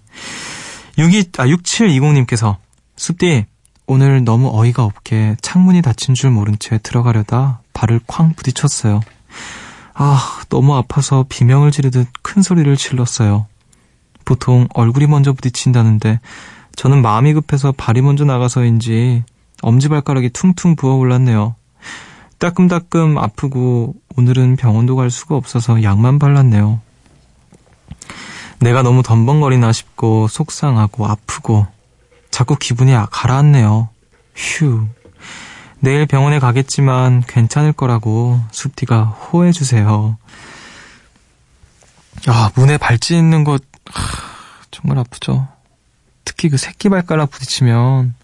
62, 0.99 1.41
아, 1.41 1.47
6720님께서 1.47 2.57
숲디, 2.97 3.47
오늘 3.87 4.25
너무 4.25 4.51
어이가 4.53 4.85
없게 4.85 5.37
창문이 5.43 5.83
닫힌 5.83 6.15
줄 6.15 6.31
모른 6.31 6.57
채 6.59 6.79
들어가려다 6.79 7.61
발을 7.73 8.01
쾅 8.07 8.35
부딪혔어요. 8.35 9.01
아, 9.95 10.41
너무 10.49 10.77
아파서 10.77 11.25
비명을 11.29 11.71
지르듯 11.73 12.09
큰 12.23 12.43
소리를 12.43 12.75
질렀어요. 12.77 13.47
보통 14.25 14.69
얼굴이 14.75 15.07
먼저 15.07 15.33
부딪힌다는데 15.33 16.21
저는 16.77 17.03
마음이 17.03 17.33
급해서 17.35 17.73
발이 17.73 18.03
먼저 18.03 18.25
나가서인지 18.25 19.25
엄지발가락이 19.63 20.31
퉁퉁 20.31 20.77
부어올랐네요. 20.77 21.55
따끔따끔 22.39 23.19
아프고 23.19 23.95
오늘은 24.17 24.57
병원도 24.57 24.97
갈 24.97 25.11
수가 25.11 25.37
없어서 25.37 25.83
약만 25.83 26.19
발랐네요. 26.19 26.81
내가 28.59 28.83
너무 28.83 29.03
덤벙거리나 29.03 29.73
싶고 29.73 30.29
속상하고 30.29 31.07
아프고 31.07 31.67
자꾸 32.31 32.57
기분이 32.57 32.93
가라앉네요. 33.11 33.89
휴. 34.35 34.87
내일 35.81 36.07
병원에 36.07 36.39
가겠지만 36.39 37.23
괜찮을 37.27 37.73
거라고 37.73 38.41
숲디가 38.53 39.05
호해주세요. 39.05 40.17
야, 42.29 42.53
문에 42.55 42.79
발찌 42.79 43.17
있는 43.17 43.43
것 43.43 43.63
정말 44.71 44.99
아프죠. 44.99 45.49
특히 46.25 46.49
그 46.49 46.57
새끼 46.57 46.89
발가락 46.89 47.31
부딪히면 47.31 48.15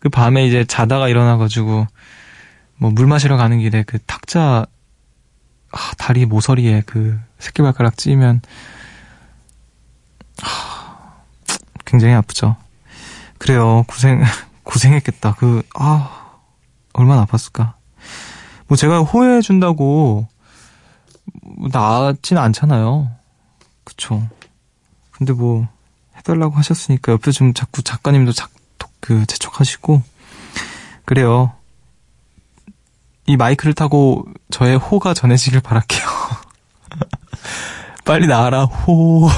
그 0.00 0.08
밤에 0.08 0.46
이제 0.46 0.64
자다가 0.64 1.08
일어나가지고 1.08 1.86
뭐 2.78 2.90
물 2.92 3.06
마시러 3.06 3.36
가는 3.36 3.58
길에 3.58 3.82
그 3.86 3.98
탁자 4.00 4.66
아, 5.72 5.92
다리 5.98 6.26
모서리에 6.26 6.82
그 6.86 7.18
새끼발가락 7.38 7.96
찌면 7.96 8.40
아, 10.42 11.12
굉장히 11.84 12.14
아프죠. 12.14 12.56
그래요. 13.38 13.84
고생 13.86 14.22
고생했겠다. 14.64 15.34
그 15.34 15.62
아, 15.74 16.38
얼마나 16.94 17.24
아팠을까. 17.26 17.74
뭐 18.66 18.76
제가 18.76 19.00
호해해 19.00 19.42
준다고 19.42 20.26
나진 21.70 22.38
않잖아요. 22.38 23.10
그쵸. 23.84 24.26
근데 25.10 25.32
뭐 25.32 25.68
해달라고 26.16 26.54
하셨으니까 26.56 27.12
옆에 27.12 27.30
좀 27.30 27.52
자꾸 27.52 27.82
작가님도 27.82 28.32
자, 28.32 28.48
그 29.00 29.26
재촉하시고 29.26 30.02
그래요. 31.04 31.52
이 33.26 33.36
마이크를 33.36 33.74
타고 33.74 34.24
저의 34.50 34.76
호가 34.76 35.14
전해지길 35.14 35.60
바랄게요. 35.60 36.06
빨리 38.04 38.26
나와라 38.26 38.64
호. 38.64 39.28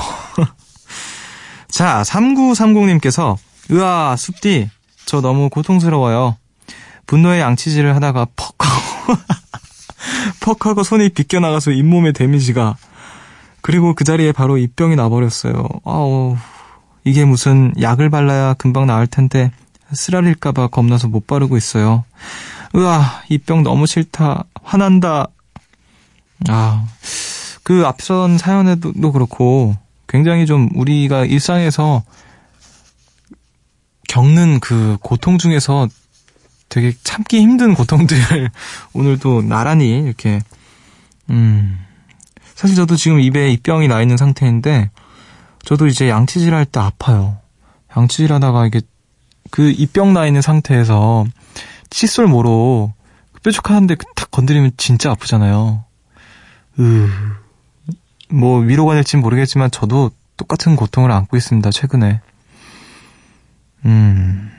자, 1.69 2.03
3930님께서 2.03 3.37
으아, 3.71 4.17
숲디. 4.17 4.71
저 5.07 5.21
너무 5.21 5.49
고통스러워요. 5.51 6.37
분노의 7.07 7.41
양치질을 7.41 7.95
하다가 7.97 8.27
퍽 8.37 8.55
하고 8.59 9.21
퍽 10.41 10.67
하고 10.67 10.83
손이 10.83 11.11
비껴나가서 11.11 11.73
잇몸에 11.73 12.13
데미지가 12.13 12.77
그리고 13.61 13.95
그 13.95 14.05
자리에 14.05 14.33
바로 14.33 14.59
입병이 14.59 14.97
나버렸어요. 14.97 15.69
아우, 15.85 16.37
이게 17.05 17.25
무슨 17.25 17.73
약을 17.81 18.11
발라야 18.11 18.55
금방 18.55 18.87
나을 18.87 19.07
텐데 19.07 19.51
쓰라릴까봐 19.93 20.69
겁나서 20.69 21.09
못 21.09 21.27
바르고 21.27 21.57
있어요. 21.57 22.05
으아, 22.75 23.23
이 23.29 23.39
병 23.39 23.63
너무 23.63 23.87
싫다. 23.87 24.45
화난다. 24.63 25.27
아, 26.49 26.87
그 27.63 27.85
앞선 27.87 28.39
사연에도 28.39 29.13
그렇고 29.13 29.77
굉장히 30.09 30.47
좀 30.47 30.69
우리가 30.75 31.25
일상에서 31.25 32.03
겪는 34.09 34.61
그 34.61 34.97
고통 35.01 35.39
중에서 35.39 35.89
되게 36.69 36.93
참기 37.03 37.41
힘든 37.41 37.75
고통들을 37.75 38.51
오늘도 38.95 39.43
나란히 39.43 40.01
이렇게 40.01 40.41
음 41.31 41.79
사실 42.55 42.77
저도 42.77 42.97
지금 42.97 43.21
입에 43.21 43.51
입병이 43.51 43.89
나 43.89 44.01
있는 44.03 44.17
상태인데 44.17 44.91
저도 45.65 45.87
이제 45.87 46.09
양치질 46.09 46.55
할 46.55 46.65
때 46.65 46.81
아파요. 46.81 47.39
양치질 47.97 48.33
하다가 48.33 48.67
이게 48.67 48.81
그 49.51 49.71
입병 49.71 50.13
나 50.15 50.27
있는 50.27 50.41
상태에서 50.43 51.25
칫솔 51.91 52.27
모로 52.27 52.93
뾰족하는데 53.43 53.97
탁 54.15 54.31
건드리면 54.31 54.73
진짜 54.77 55.11
아프잖아요. 55.11 55.85
으, 56.79 57.09
뭐 58.31 58.61
위로가 58.61 58.95
될진 58.95 59.21
모르겠지만 59.21 59.71
저도 59.71 60.11
똑같은 60.37 60.77
고통을 60.77 61.11
안고 61.11 61.37
있습니다. 61.37 61.71
최근에. 61.71 62.21
음. 63.85 64.51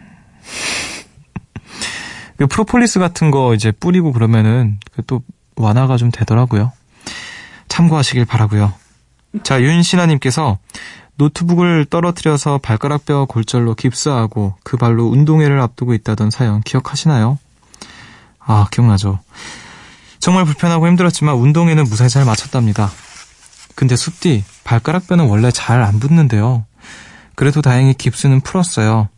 그 2.38 2.48
프로폴리스 2.48 3.00
같은 3.00 3.32
거 3.32 3.54
이제 3.54 3.72
뿌리고 3.72 4.12
그러면은 4.12 4.80
또 5.08 5.24
완화가 5.56 5.98
좀 5.98 6.12
되더라고요. 6.12 6.72
참고하시길 7.70 8.26
바라고요. 8.26 8.74
자, 9.42 9.62
윤신아님께서 9.62 10.60
노트북을 11.16 11.86
떨어뜨려서 11.90 12.60
발가락뼈 12.60 13.26
골절로 13.26 13.74
깁스하고 13.76 14.56
그 14.64 14.78
발로 14.78 15.06
운동회를 15.08 15.60
앞두고 15.60 15.94
있다던 15.96 16.30
사연 16.30 16.62
기억하시나요? 16.62 17.40
아, 18.40 18.68
기억나죠. 18.72 19.20
정말 20.20 20.46
불편하고 20.46 20.88
힘들었지만 20.88 21.36
운동회는 21.36 21.86
무사히 21.86 22.10
잘 22.10 22.26
마쳤답니다. 22.26 22.92
근데 23.76 23.96
숲디, 23.96 24.44
발가락뼈는 24.64 25.26
원래 25.28 25.52
잘 25.52 25.82
안 25.82 26.00
붙는데요. 26.00 26.66
그래도 27.36 27.62
다행히 27.62 27.94
깁스는 27.94 28.42
풀었어요. 28.42 29.10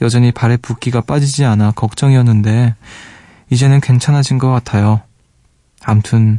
여전히 0.00 0.32
발에 0.32 0.56
붓기가 0.56 1.00
빠지지 1.02 1.44
않아 1.44 1.72
걱정이었는데 1.72 2.74
이제는 3.50 3.80
괜찮아진 3.80 4.38
것 4.38 4.50
같아요. 4.50 5.00
암튼 5.82 6.38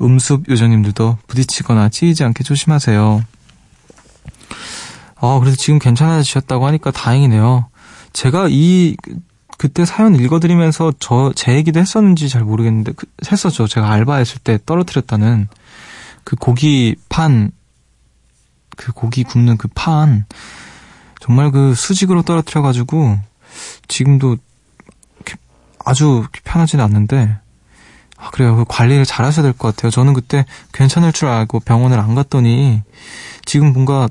음습 0.00 0.48
요정님들도 0.48 1.18
부딪히거나 1.26 1.88
찌이지 1.88 2.24
않게 2.24 2.44
조심하세요. 2.44 3.24
아, 5.20 5.38
그래도 5.40 5.56
지금 5.56 5.78
괜찮아지셨다고 5.78 6.66
하니까 6.66 6.90
다행이네요. 6.90 7.68
제가 8.12 8.48
이 8.50 8.96
그때 9.58 9.84
사연 9.84 10.14
읽어드리면서 10.14 10.92
저 11.00 11.32
제 11.34 11.54
얘기도 11.54 11.80
했었는지 11.80 12.28
잘 12.28 12.44
모르겠는데 12.44 12.92
그, 12.92 13.06
했었죠. 13.30 13.66
제가 13.66 13.90
알바했을 13.90 14.38
때 14.38 14.58
떨어뜨렸다는 14.64 15.48
그 16.22 16.36
고기 16.36 16.94
판, 17.08 17.50
그 18.76 18.92
고기 18.92 19.24
굽는 19.24 19.56
그 19.56 19.66
판, 19.74 20.26
정말 21.20 21.50
그 21.50 21.74
수직으로 21.74 22.22
떨어뜨려가지고 22.22 23.18
지금도 23.88 24.36
아주 25.84 26.26
편하지는 26.44 26.84
않는데 26.84 27.38
아, 28.20 28.30
그래요. 28.30 28.56
그 28.56 28.64
관리를 28.66 29.04
잘 29.04 29.24
하셔야 29.24 29.42
될 29.44 29.52
것 29.52 29.74
같아요. 29.74 29.90
저는 29.90 30.12
그때 30.12 30.44
괜찮을 30.72 31.12
줄 31.12 31.28
알고 31.28 31.60
병원을 31.60 31.98
안 31.98 32.14
갔더니 32.14 32.82
지금 33.44 33.72
뭔가 33.72 34.08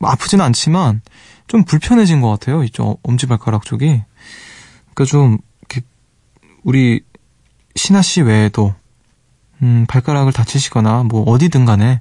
아프지는 0.00 0.44
않지만 0.44 1.02
좀 1.48 1.64
불편해진 1.64 2.20
것 2.20 2.30
같아요. 2.30 2.62
이쪽 2.64 3.00
엄지발가락 3.02 3.64
쪽이. 3.64 4.02
그러니까 4.94 5.04
좀 5.04 5.38
우리 6.62 7.00
신하 7.74 8.02
씨 8.02 8.20
외에도 8.22 8.74
음, 9.62 9.86
발가락을 9.88 10.32
다치시거나 10.32 11.04
뭐 11.04 11.22
어디든 11.24 11.64
간에 11.64 11.98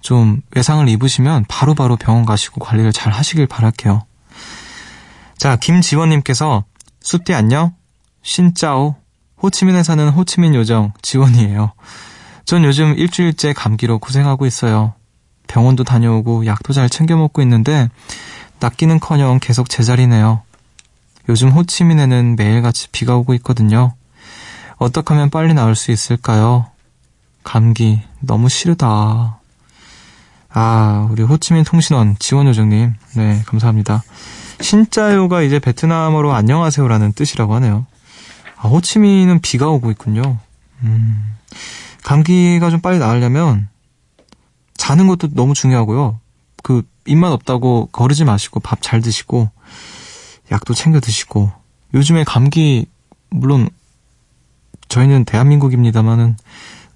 좀 0.00 0.40
외상을 0.54 0.86
입으시면 0.88 1.44
바로바로 1.48 1.74
바로 1.74 1.96
병원 1.96 2.24
가시고 2.24 2.60
관리를 2.60 2.92
잘 2.92 3.12
하시길 3.12 3.46
바랄게요. 3.46 4.02
자, 5.36 5.56
김지원님께서 5.56 6.64
숲디 7.00 7.34
안녕? 7.34 7.74
신짜오. 8.22 8.96
호치민에 9.42 9.82
사는 9.82 10.08
호치민 10.08 10.54
요정 10.54 10.92
지원이에요. 11.02 11.72
전 12.44 12.64
요즘 12.64 12.94
일주일째 12.96 13.52
감기로 13.52 13.98
고생하고 13.98 14.46
있어요. 14.46 14.94
병원도 15.46 15.84
다녀오고 15.84 16.46
약도 16.46 16.72
잘 16.72 16.88
챙겨 16.88 17.16
먹고 17.16 17.42
있는데 17.42 17.88
낫기는 18.60 19.00
커녕 19.00 19.38
계속 19.40 19.68
제자리네요. 19.68 20.42
요즘 21.28 21.50
호치민에는 21.50 22.36
매일같이 22.36 22.88
비가 22.90 23.16
오고 23.16 23.34
있거든요. 23.34 23.94
어떻게 24.76 25.14
하면 25.14 25.30
빨리 25.30 25.54
나을 25.54 25.74
수 25.74 25.90
있을까요? 25.90 26.66
감기 27.44 28.02
너무 28.20 28.48
싫다. 28.48 29.38
아, 30.50 31.08
우리 31.10 31.22
호치민 31.22 31.64
통신원 31.64 32.16
지원 32.18 32.46
요정님, 32.46 32.94
네 33.16 33.42
감사합니다. 33.46 34.02
신짜요가 34.60 35.42
이제 35.42 35.58
베트남어로 35.58 36.32
안녕하세요라는 36.32 37.12
뜻이라고 37.12 37.54
하네요. 37.56 37.86
아, 38.60 38.68
호치민은 38.68 39.40
비가 39.40 39.68
오고 39.68 39.90
있군요. 39.92 40.38
음, 40.82 41.34
감기가 42.02 42.70
좀 42.70 42.80
빨리 42.80 42.98
나으려면 42.98 43.68
자는 44.76 45.06
것도 45.06 45.28
너무 45.34 45.54
중요하고요. 45.54 46.20
그 46.62 46.82
입맛 47.06 47.32
없다고 47.32 47.88
거르지 47.92 48.24
마시고 48.24 48.60
밥 48.60 48.80
잘 48.82 49.00
드시고 49.00 49.50
약도 50.50 50.74
챙겨 50.74 51.00
드시고 51.00 51.52
요즘에 51.94 52.24
감기 52.24 52.86
물론 53.30 53.68
저희는 54.88 55.24
대한민국입니다만은 55.24 56.36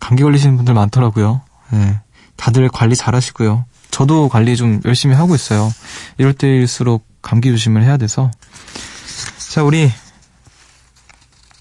감기 0.01 0.23
걸리시는 0.23 0.57
분들 0.57 0.75
많더라고요. 0.75 1.43
네. 1.71 2.01
다들 2.37 2.69
관리 2.69 2.97
잘 2.97 3.15
하시고요. 3.15 3.65
저도 3.91 4.29
관리 4.29 4.57
좀 4.57 4.81
열심히 4.85 5.15
하고 5.15 5.35
있어요. 5.35 5.71
이럴 6.19 6.33
때일수록 6.33 7.07
감기 7.21 7.51
조심을 7.51 7.85
해야 7.85 7.99
돼서. 7.99 8.31
자, 9.51 9.63
우리 9.63 9.91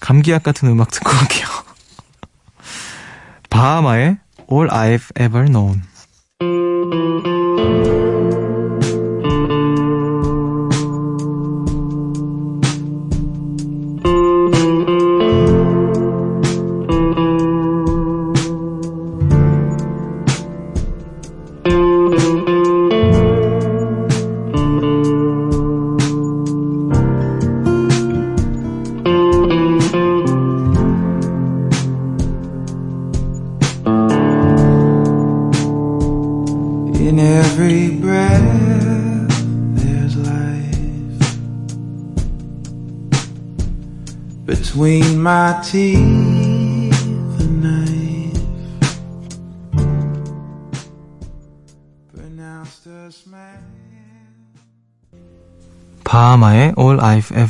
감기약 0.02 0.42
같은 0.42 0.68
음악 0.68 0.90
듣고 0.90 1.10
올게요. 1.10 1.46
바하마의 3.48 4.18
All 4.50 4.68
I've 4.68 5.18
Ever 5.18 5.46
Known. 5.46 5.82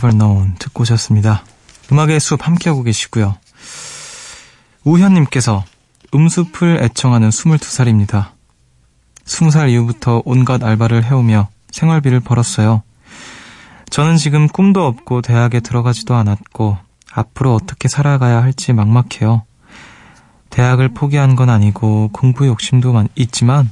I've 0.02 0.08
Ever 0.08 0.18
Known 0.18 0.54
듣고 0.58 0.82
오셨습니다. 0.82 1.44
음악의 1.92 2.18
숲 2.18 2.44
함께하고 2.44 2.82
계시고요. 2.82 3.36
우현님께서 4.84 5.64
음숲을 6.12 6.82
애청하는 6.82 7.30
22살입니다. 7.30 8.30
20살 9.24 9.70
이후부터 9.70 10.22
온갖 10.24 10.64
알바를 10.64 11.04
해오며 11.04 11.48
생활비를 11.70 12.18
벌었어요. 12.20 12.82
저는 13.90 14.16
지금 14.16 14.48
꿈도 14.48 14.84
없고 14.86 15.22
대학에 15.22 15.60
들어가지도 15.60 16.16
않았고 16.16 16.78
앞으로 17.12 17.54
어떻게 17.54 17.86
살아가야 17.86 18.42
할지 18.42 18.72
막막해요. 18.72 19.44
대학을 20.50 20.94
포기한 20.94 21.36
건 21.36 21.48
아니고 21.48 22.10
공부 22.12 22.46
욕심도 22.46 22.92
있지만 23.14 23.70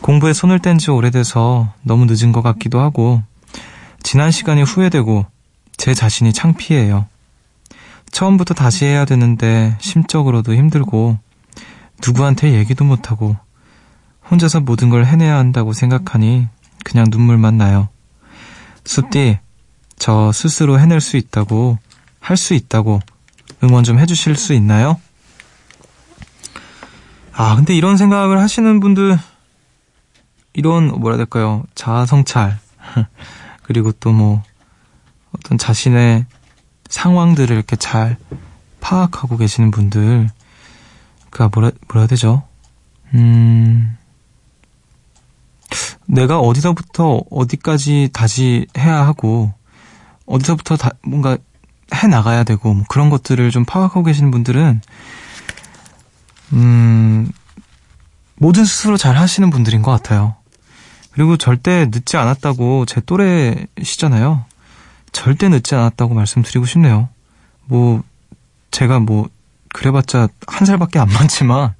공부에 0.00 0.32
손을 0.32 0.58
뗀 0.58 0.78
지 0.78 0.90
오래돼서 0.90 1.72
너무 1.82 2.06
늦은 2.06 2.32
것 2.32 2.42
같기도 2.42 2.80
하고 2.80 3.22
지난 4.02 4.30
시간이 4.32 4.62
후회되고 4.62 5.26
제 5.76 5.94
자신이 5.94 6.32
창피해요. 6.32 7.06
처음부터 8.10 8.54
다시 8.54 8.84
해야 8.84 9.04
되는데 9.04 9.76
심적으로도 9.80 10.54
힘들고 10.54 11.18
누구한테 12.06 12.52
얘기도 12.54 12.84
못하고 12.84 13.36
혼자서 14.30 14.60
모든 14.60 14.90
걸 14.90 15.04
해내야 15.04 15.36
한다고 15.36 15.72
생각하니 15.72 16.48
그냥 16.84 17.06
눈물만 17.10 17.56
나요. 17.56 17.88
숲디, 18.84 19.38
저 19.98 20.30
스스로 20.32 20.78
해낼 20.78 21.00
수 21.00 21.16
있다고 21.16 21.78
할 22.20 22.36
수 22.36 22.54
있다고 22.54 23.00
응원 23.62 23.84
좀 23.84 23.98
해주실 23.98 24.36
수 24.36 24.52
있나요? 24.52 25.00
아, 27.32 27.54
근데 27.56 27.74
이런 27.74 27.96
생각을 27.96 28.40
하시는 28.40 28.80
분들, 28.80 29.18
이런, 30.54 30.88
뭐라 30.88 31.16
해야 31.16 31.18
될까요? 31.18 31.64
자아 31.74 32.06
성찰, 32.06 32.58
그리고 33.62 33.92
또 33.92 34.10
뭐, 34.12 34.42
어떤 35.46 35.58
자신의 35.58 36.26
상황들을 36.88 37.54
이렇게 37.54 37.76
잘 37.76 38.16
파악하고 38.80 39.36
계시는 39.36 39.70
분들, 39.70 40.28
그가 41.30 41.50
뭐라, 41.54 41.70
뭐라 41.86 42.00
해야 42.00 42.06
되죠? 42.08 42.42
음, 43.14 43.96
내가 46.06 46.40
어디서부터 46.40 47.22
어디까지 47.30 48.10
다시 48.12 48.66
해야 48.76 49.06
하고, 49.06 49.52
어디서부터 50.26 50.76
다, 50.76 50.90
뭔가 51.04 51.38
해 51.94 52.08
나가야 52.08 52.42
되고 52.42 52.74
뭐 52.74 52.84
그런 52.88 53.10
것들을 53.10 53.48
좀 53.52 53.64
파악하고 53.64 54.02
계시는 54.02 54.32
분들은 54.32 54.80
음 56.54 57.30
모든 58.34 58.64
스스로 58.64 58.96
잘 58.96 59.16
하시는 59.16 59.50
분들인 59.50 59.82
것 59.82 59.92
같아요. 59.92 60.34
그리고 61.12 61.36
절대 61.36 61.84
늦지 61.84 62.16
않았다고 62.16 62.86
제 62.86 63.00
또래시잖아요. 63.00 64.46
절대 65.16 65.48
늦지 65.48 65.74
않았다고 65.74 66.12
말씀드리고 66.12 66.66
싶네요. 66.66 67.08
뭐 67.64 68.02
제가 68.70 69.00
뭐 69.00 69.30
그래봤자 69.72 70.28
한 70.46 70.66
살밖에 70.66 70.98
안 70.98 71.08
많지만 71.08 71.74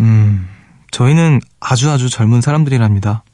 음 0.00 0.48
저희는 0.90 1.42
아주 1.60 1.90
아주 1.90 2.08
젊은 2.08 2.40
사람들이랍니다. 2.40 3.24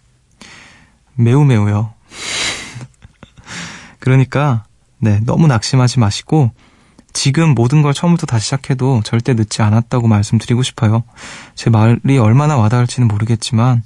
매우 1.15 1.45
매우요. 1.45 1.95
그러니까 4.01 4.65
네, 4.99 5.21
너무 5.21 5.47
낙심하지 5.47 6.01
마시고 6.01 6.51
지금 7.13 7.55
모든 7.55 7.83
걸 7.83 7.95
처음부터 7.95 8.27
다시 8.27 8.47
시작해도 8.47 9.03
절대 9.05 9.35
늦지 9.35 9.63
않았다고 9.63 10.09
말씀드리고 10.09 10.65
싶어요. 10.65 11.05
제 11.55 11.71
말이 11.71 12.19
얼마나 12.19 12.57
와닿을지는 12.57 13.07
모르겠지만 13.07 13.85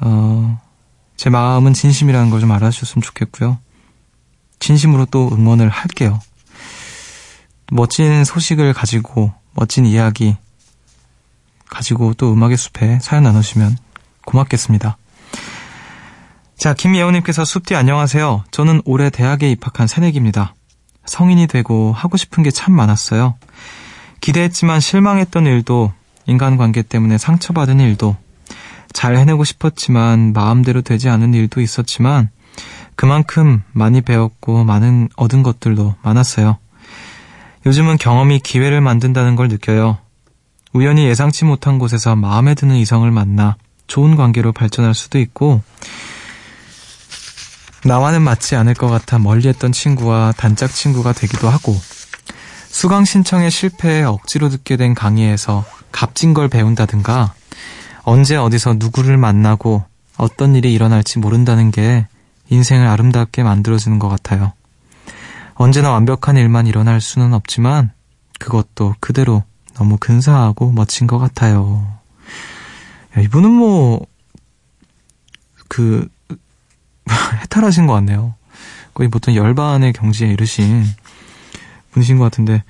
어, 0.00 0.60
제 1.16 1.30
마음은 1.30 1.72
진심이라는 1.72 2.30
걸 2.30 2.40
좀 2.40 2.50
알아주셨으면 2.50 3.02
좋겠고요. 3.02 3.58
진심으로 4.58 5.06
또 5.06 5.30
응원을 5.32 5.68
할게요. 5.68 6.20
멋진 7.70 8.24
소식을 8.24 8.72
가지고, 8.72 9.32
멋진 9.54 9.84
이야기 9.86 10.36
가지고 11.68 12.14
또 12.14 12.32
음악의 12.32 12.56
숲에 12.56 12.98
사연 13.00 13.24
나누시면 13.24 13.76
고맙겠습니다. 14.24 14.96
자, 16.56 16.74
김예원님께서 16.74 17.44
숲디 17.44 17.74
안녕하세요. 17.76 18.44
저는 18.50 18.82
올해 18.84 19.10
대학에 19.10 19.50
입학한 19.50 19.86
새내기입니다. 19.86 20.54
성인이 21.06 21.46
되고 21.46 21.92
하고 21.92 22.16
싶은 22.16 22.42
게 22.42 22.50
참 22.50 22.74
많았어요. 22.74 23.36
기대했지만 24.20 24.80
실망했던 24.80 25.46
일도, 25.46 25.92
인간관계 26.26 26.82
때문에 26.82 27.18
상처받은 27.18 27.80
일도, 27.80 28.16
잘 28.92 29.16
해내고 29.16 29.44
싶었지만 29.44 30.32
마음대로 30.32 30.82
되지 30.82 31.08
않은 31.08 31.34
일도 31.34 31.60
있었지만, 31.60 32.30
그만큼 32.98 33.62
많이 33.70 34.00
배웠고 34.00 34.64
많은 34.64 35.08
얻은 35.14 35.44
것들도 35.44 35.94
많았어요. 36.02 36.58
요즘은 37.64 37.96
경험이 37.96 38.40
기회를 38.40 38.80
만든다는 38.80 39.36
걸 39.36 39.46
느껴요. 39.46 39.98
우연히 40.72 41.04
예상치 41.04 41.44
못한 41.44 41.78
곳에서 41.78 42.16
마음에 42.16 42.56
드는 42.56 42.74
이성을 42.74 43.08
만나 43.12 43.54
좋은 43.86 44.16
관계로 44.16 44.50
발전할 44.50 44.94
수도 44.94 45.20
있고, 45.20 45.62
나와는 47.84 48.20
맞지 48.20 48.56
않을 48.56 48.74
것 48.74 48.88
같아 48.88 49.20
멀리했던 49.20 49.70
친구와 49.70 50.32
단짝 50.36 50.74
친구가 50.74 51.12
되기도 51.12 51.48
하고, 51.48 51.76
수강 52.66 53.04
신청에 53.04 53.48
실패해 53.48 54.02
억지로 54.02 54.48
듣게 54.48 54.76
된 54.76 54.96
강의에서 54.96 55.64
값진 55.92 56.34
걸 56.34 56.48
배운다든가, 56.48 57.32
언제 58.02 58.34
어디서 58.34 58.74
누구를 58.74 59.18
만나고 59.18 59.84
어떤 60.16 60.56
일이 60.56 60.74
일어날지 60.74 61.20
모른다는 61.20 61.70
게 61.70 62.08
인생을 62.50 62.86
아름답게 62.86 63.42
만들어주는 63.42 63.98
것 63.98 64.08
같아요. 64.08 64.52
언제나 65.54 65.90
완벽한 65.90 66.36
일만 66.36 66.66
일어날 66.66 67.00
수는 67.00 67.34
없지만, 67.34 67.90
그것도 68.38 68.94
그대로 69.00 69.42
너무 69.74 69.96
근사하고 69.98 70.72
멋진 70.72 71.06
것 71.06 71.18
같아요. 71.18 71.98
야, 73.16 73.20
이분은 73.20 73.50
뭐, 73.50 74.06
그, 75.68 76.08
해탈하신 77.42 77.86
것 77.86 77.94
같네요. 77.94 78.34
거의 78.94 79.08
보통 79.08 79.34
열반의 79.34 79.92
경지에 79.92 80.28
이르신 80.28 80.84
분이신 81.92 82.18
것 82.18 82.24
같은데, 82.24 82.62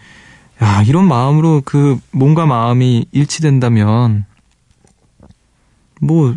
야, 0.63 0.83
이런 0.83 1.07
마음으로 1.07 1.63
그 1.65 2.01
몸과 2.11 2.47
마음이 2.47 3.07
일치된다면, 3.13 4.25
뭐, 6.01 6.37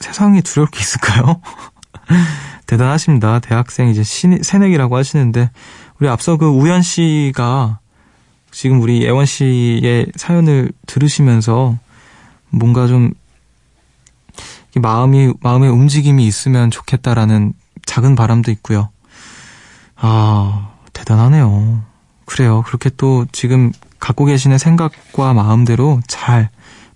세상에 0.00 0.40
두려울 0.40 0.68
게 0.70 0.80
있을까요? 0.80 1.40
대단하십니다. 2.66 3.40
대학생 3.40 3.88
이제 3.88 4.02
신, 4.02 4.42
새내기라고 4.42 4.96
하시는데, 4.96 5.50
우리 5.98 6.08
앞서 6.08 6.36
그 6.36 6.46
우연 6.46 6.82
씨가 6.82 7.78
지금 8.50 8.80
우리 8.82 9.02
예원 9.02 9.24
씨의 9.26 10.12
사연을 10.16 10.72
들으시면서 10.86 11.78
뭔가 12.50 12.86
좀 12.86 13.12
마음이 14.76 15.32
마음의 15.40 15.70
움직임이 15.70 16.26
있으면 16.26 16.70
좋겠다라는 16.70 17.54
작은 17.86 18.14
바람도 18.14 18.50
있고요. 18.52 18.90
아 19.96 20.70
대단하네요. 20.92 21.82
그래요. 22.24 22.62
그렇게 22.66 22.90
또 22.96 23.26
지금 23.32 23.72
갖고 23.98 24.24
계시는 24.24 24.58
생각과 24.58 25.34
마음대로 25.34 26.00
잘 26.06 26.50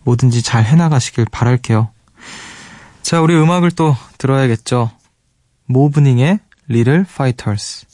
뭐든지 0.05 0.43
잘 0.43 0.65
해나가시길 0.65 1.27
바랄게요. 1.31 1.91
자, 3.03 3.21
우리 3.21 3.35
음악을 3.37 3.71
또 3.73 3.97
들어야겠죠. 4.19 4.91
모브닝의 5.67 6.39
Little 6.71 7.01
Fighters. 7.01 7.87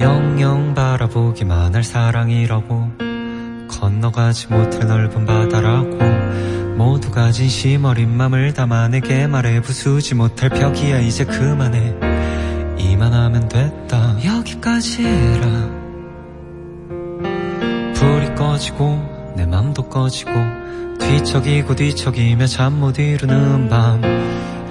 영영 0.00 0.74
바라보기만 0.74 1.74
할 1.74 1.84
사랑이라고 1.84 3.11
건너가지 3.82 4.46
못할 4.46 4.86
넓은 4.86 5.26
바다라고 5.26 5.98
모두가 6.76 7.32
진심 7.32 7.84
어린 7.84 8.16
맘을 8.16 8.54
담아 8.54 8.86
내게 8.86 9.26
말해 9.26 9.60
부수지 9.60 10.14
못할 10.14 10.50
벽이야 10.50 11.00
이제 11.00 11.24
그만해. 11.24 11.92
이만하면 12.78 13.48
됐다. 13.48 14.18
여기까지라. 14.24 15.70
불이 17.94 18.34
꺼지고 18.36 19.34
내 19.36 19.46
맘도 19.46 19.82
꺼지고 19.88 20.30
뒤척이고 21.00 21.74
뒤척이며 21.74 22.46
잠 22.46 22.74
못 22.74 23.00
이루는 23.00 23.68
밤. 23.68 24.00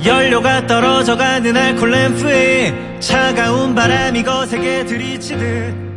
연료가 0.06 0.68
떨어져가는 0.68 1.58
알콜 1.58 1.92
램프에 1.92 3.00
차가운 3.02 3.76
바람이 3.76 4.24
거세게 4.24 4.86
들이치듯 4.86 5.91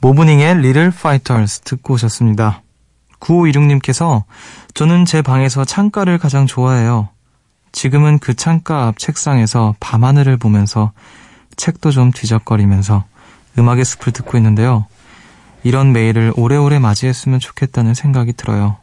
모브닝의 0.00 0.44
Little 0.56 0.88
Fighters 0.88 1.60
듣고 1.60 1.94
오셨습니다. 1.94 2.62
9526님께서 3.20 4.24
저는 4.74 5.04
제 5.04 5.22
방에서 5.22 5.64
창가를 5.64 6.18
가장 6.18 6.46
좋아해요. 6.46 7.08
지금은 7.72 8.18
그 8.18 8.34
창가 8.34 8.86
앞 8.86 8.98
책상에서 8.98 9.74
밤하늘을 9.80 10.36
보면서 10.36 10.92
책도 11.56 11.90
좀 11.90 12.10
뒤적거리면서 12.10 13.04
음악의 13.58 13.84
숲을 13.84 14.12
듣고 14.12 14.36
있는데요. 14.36 14.86
이런 15.62 15.92
매일을 15.92 16.32
오래오래 16.36 16.78
맞이했으면 16.78 17.40
좋겠다는 17.40 17.94
생각이 17.94 18.34
들어요. 18.34 18.76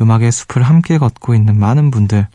음악의 0.00 0.32
숲을 0.32 0.62
함께 0.62 0.98
걷고 0.98 1.34
있는 1.34 1.58
많은 1.58 1.90
분들, 1.90 2.26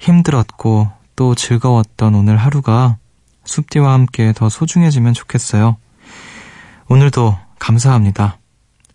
힘들었고 0.00 0.90
또 1.14 1.34
즐거웠던 1.34 2.14
오늘 2.14 2.36
하루가 2.36 2.96
숲디와 3.44 3.92
함께 3.92 4.32
더 4.34 4.48
소중해지면 4.48 5.14
좋겠어요. 5.14 5.76
오늘도 6.92 7.38
감사합니다. 7.60 8.38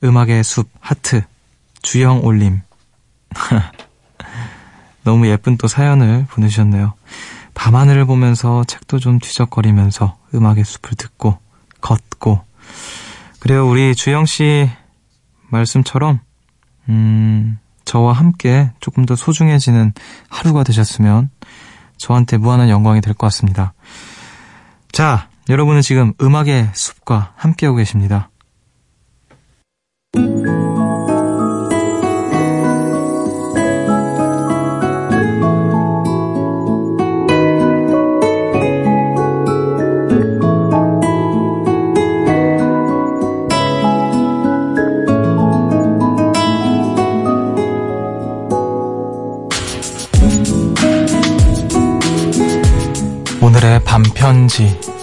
음악의 0.03 0.43
숲 0.43 0.69
하트 0.81 1.23
주영 1.81 2.25
올림 2.25 2.61
너무 5.03 5.27
예쁜 5.29 5.55
또 5.55 5.69
사연을 5.69 6.25
보내주셨네요. 6.29 6.93
밤하늘을 7.53 8.03
보면서 8.03 8.65
책도 8.65 8.99
좀 8.99 9.19
뒤적거리면서 9.19 10.17
음악의 10.33 10.65
숲을 10.65 10.97
듣고 10.97 11.39
걷고 11.79 12.41
그래요 13.39 13.65
우리 13.65 13.95
주영 13.95 14.25
씨 14.25 14.69
말씀처럼 15.47 16.19
음 16.89 17.59
저와 17.85 18.11
함께 18.11 18.71
조금 18.81 19.05
더 19.05 19.15
소중해지는 19.15 19.93
하루가 20.27 20.63
되셨으면 20.65 21.29
저한테 21.95 22.35
무한한 22.35 22.67
영광이 22.67 22.99
될 22.99 23.13
것 23.13 23.27
같습니다. 23.27 23.73
자, 24.91 25.29
여러분은 25.47 25.81
지금 25.81 26.13
음악의 26.19 26.71
숲과 26.73 27.33
함께하고 27.35 27.77
계십니다. 27.77 28.29
오늘의 53.41 53.83
밤편지 53.83 54.94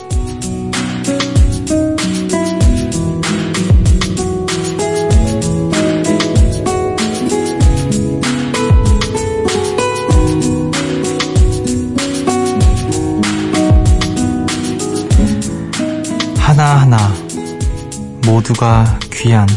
소중하고가 18.63 18.99
귀한 19.13 19.49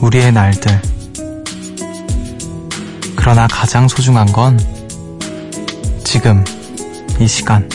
우리의 0.00 0.32
날들. 0.32 0.82
그러나 3.14 3.46
가장 3.46 3.86
소중한 3.86 4.26
건 4.32 4.58
지금 6.02 6.44
이 7.20 7.28
시간. 7.28 7.68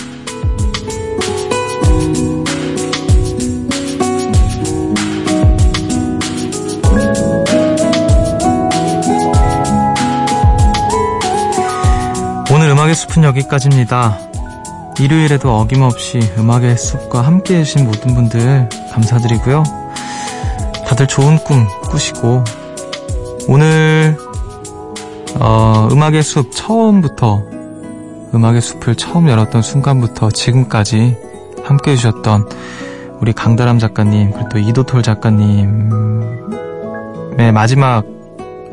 오늘 12.52 12.70
음악의 12.72 12.96
숲은 12.96 13.24
여기까지입니다. 13.24 14.20
일요일에도 15.00 15.58
어김없이 15.58 16.20
음악의 16.38 16.78
숲과 16.78 17.22
함께 17.22 17.60
해주신 17.60 17.86
모든 17.86 18.14
분들 18.14 18.70
감사드리고요. 18.92 19.85
다들 20.96 21.08
좋은 21.08 21.38
꿈 21.40 21.68
꾸시고 21.90 22.42
오늘 23.50 24.18
어, 25.38 25.90
음악의 25.92 26.24
숲 26.24 26.54
처음부터 26.54 27.44
음악의 28.34 28.62
숲을 28.62 28.96
처음 28.96 29.28
열었던 29.28 29.62
순간부터 29.62 30.32
지금까지 30.32 31.18
함께 31.66 31.92
해주셨던 31.92 32.48
우리 33.20 33.34
강다람 33.34 33.78
작가님 33.78 34.32
그리고 34.32 34.48
또 34.48 34.58
이도톨 34.58 35.04
작가님의 35.04 35.68
마지막 37.54 38.06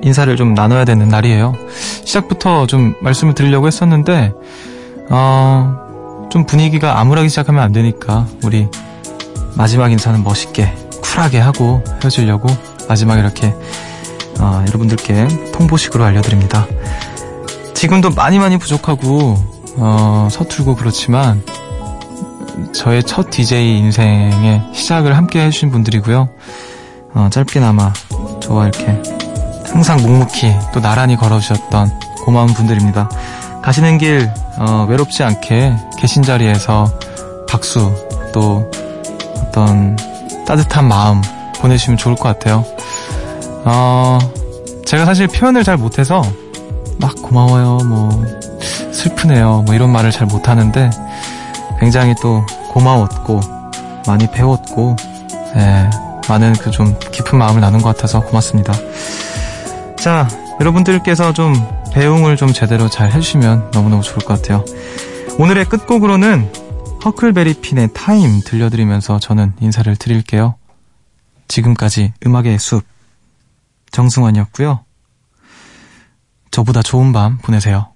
인사를 0.02 0.37
좀 0.37 0.54
나눠야 0.54 0.85
되는 0.85 1.08
날이에요. 1.08 1.54
시작부터 2.04 2.68
좀 2.68 2.94
말씀을 3.00 3.35
드리려고 3.35 3.66
했었는데 3.66 4.32
어, 5.11 6.28
좀 6.30 6.46
분위기가 6.46 7.00
암울하기 7.00 7.28
시작하면 7.28 7.64
안 7.64 7.72
되니까 7.72 8.28
우리 8.44 8.68
마지막 9.56 9.90
인사는 9.90 10.22
멋있게 10.22 10.82
쿨하게 11.12 11.38
하고 11.38 11.83
헤어지려고 12.03 12.48
마지막에 12.88 13.20
이렇게 13.20 13.55
어, 14.40 14.64
여러분들께 14.66 15.53
통보식으로 15.53 16.05
알려드립니다. 16.05 16.66
지금도 17.75 18.11
많이 18.11 18.38
많이 18.38 18.57
부족하고 18.59 19.37
어, 19.77 20.29
서툴고 20.31 20.77
그렇지만 20.77 21.42
저의 22.72 23.03
첫 23.05 23.31
DJ 23.31 23.79
인생의 23.79 24.62
시작을 24.72 25.16
함께 25.16 25.44
해주신 25.44 25.70
분들이고요. 25.70 26.29
어, 27.14 27.29
짧게나마 27.31 27.92
저와 28.40 28.68
이렇게 28.68 29.01
항상 29.70 29.98
묵묵히 29.98 30.55
또 30.72 30.81
나란히 30.81 31.16
걸어주셨던 31.16 31.90
고마운 32.25 32.48
분들입니다. 32.48 33.11
가시는 33.62 33.98
길 33.98 34.31
어, 34.59 34.87
외롭지 34.88 35.22
않게 35.22 35.77
계신 35.98 36.22
자리에서 36.22 36.90
박수 37.48 37.92
또 38.33 38.70
어떤 39.42 39.96
따뜻한 40.46 40.87
마음 40.87 41.20
보내주시면 41.61 41.96
좋을 41.98 42.16
것 42.16 42.24
같아요. 42.24 42.64
어, 43.64 44.18
제가 44.85 45.05
사실 45.05 45.28
표현을 45.28 45.64
잘 45.64 45.76
못해서 45.76 46.22
막 46.98 47.14
고마워요, 47.22 47.78
뭐 47.85 48.24
슬프네요, 48.92 49.62
뭐 49.66 49.74
이런 49.74 49.90
말을 49.90 50.11
잘 50.11 50.26
못하는데 50.26 50.90
굉장히 51.81 52.14
또 52.20 52.44
고마웠고 52.70 53.40
많이 54.07 54.31
배웠고 54.31 54.96
예, 55.57 55.90
많은 56.28 56.55
그 56.55 56.70
좀 56.70 56.96
깊은 57.12 57.38
마음을 57.38 57.61
나눈 57.61 57.81
것 57.83 57.94
같아서 57.94 58.20
고맙습니다. 58.20 58.72
자, 59.96 60.26
여러분들께서 60.61 61.33
좀 61.33 61.55
배웅을 61.92 62.37
좀 62.37 62.52
제대로 62.52 62.88
잘 62.88 63.12
해주시면 63.12 63.70
너무너무 63.72 64.02
좋을 64.02 64.18
것 64.24 64.40
같아요. 64.40 64.64
오늘의 65.38 65.66
끝곡으로는 65.66 66.50
허클베리핀의 67.05 67.91
타임 67.95 68.41
들려드리면서 68.45 69.19
저는 69.19 69.55
인사를 69.61 69.95
드릴게요. 69.97 70.55
지금까지 71.49 72.12
음악의 72.25 72.59
숲 72.59 72.85
정승환이었고요. 73.91 74.85
저보다 76.51 76.83
좋은 76.83 77.12
밤 77.12 77.38
보내세요. 77.38 77.93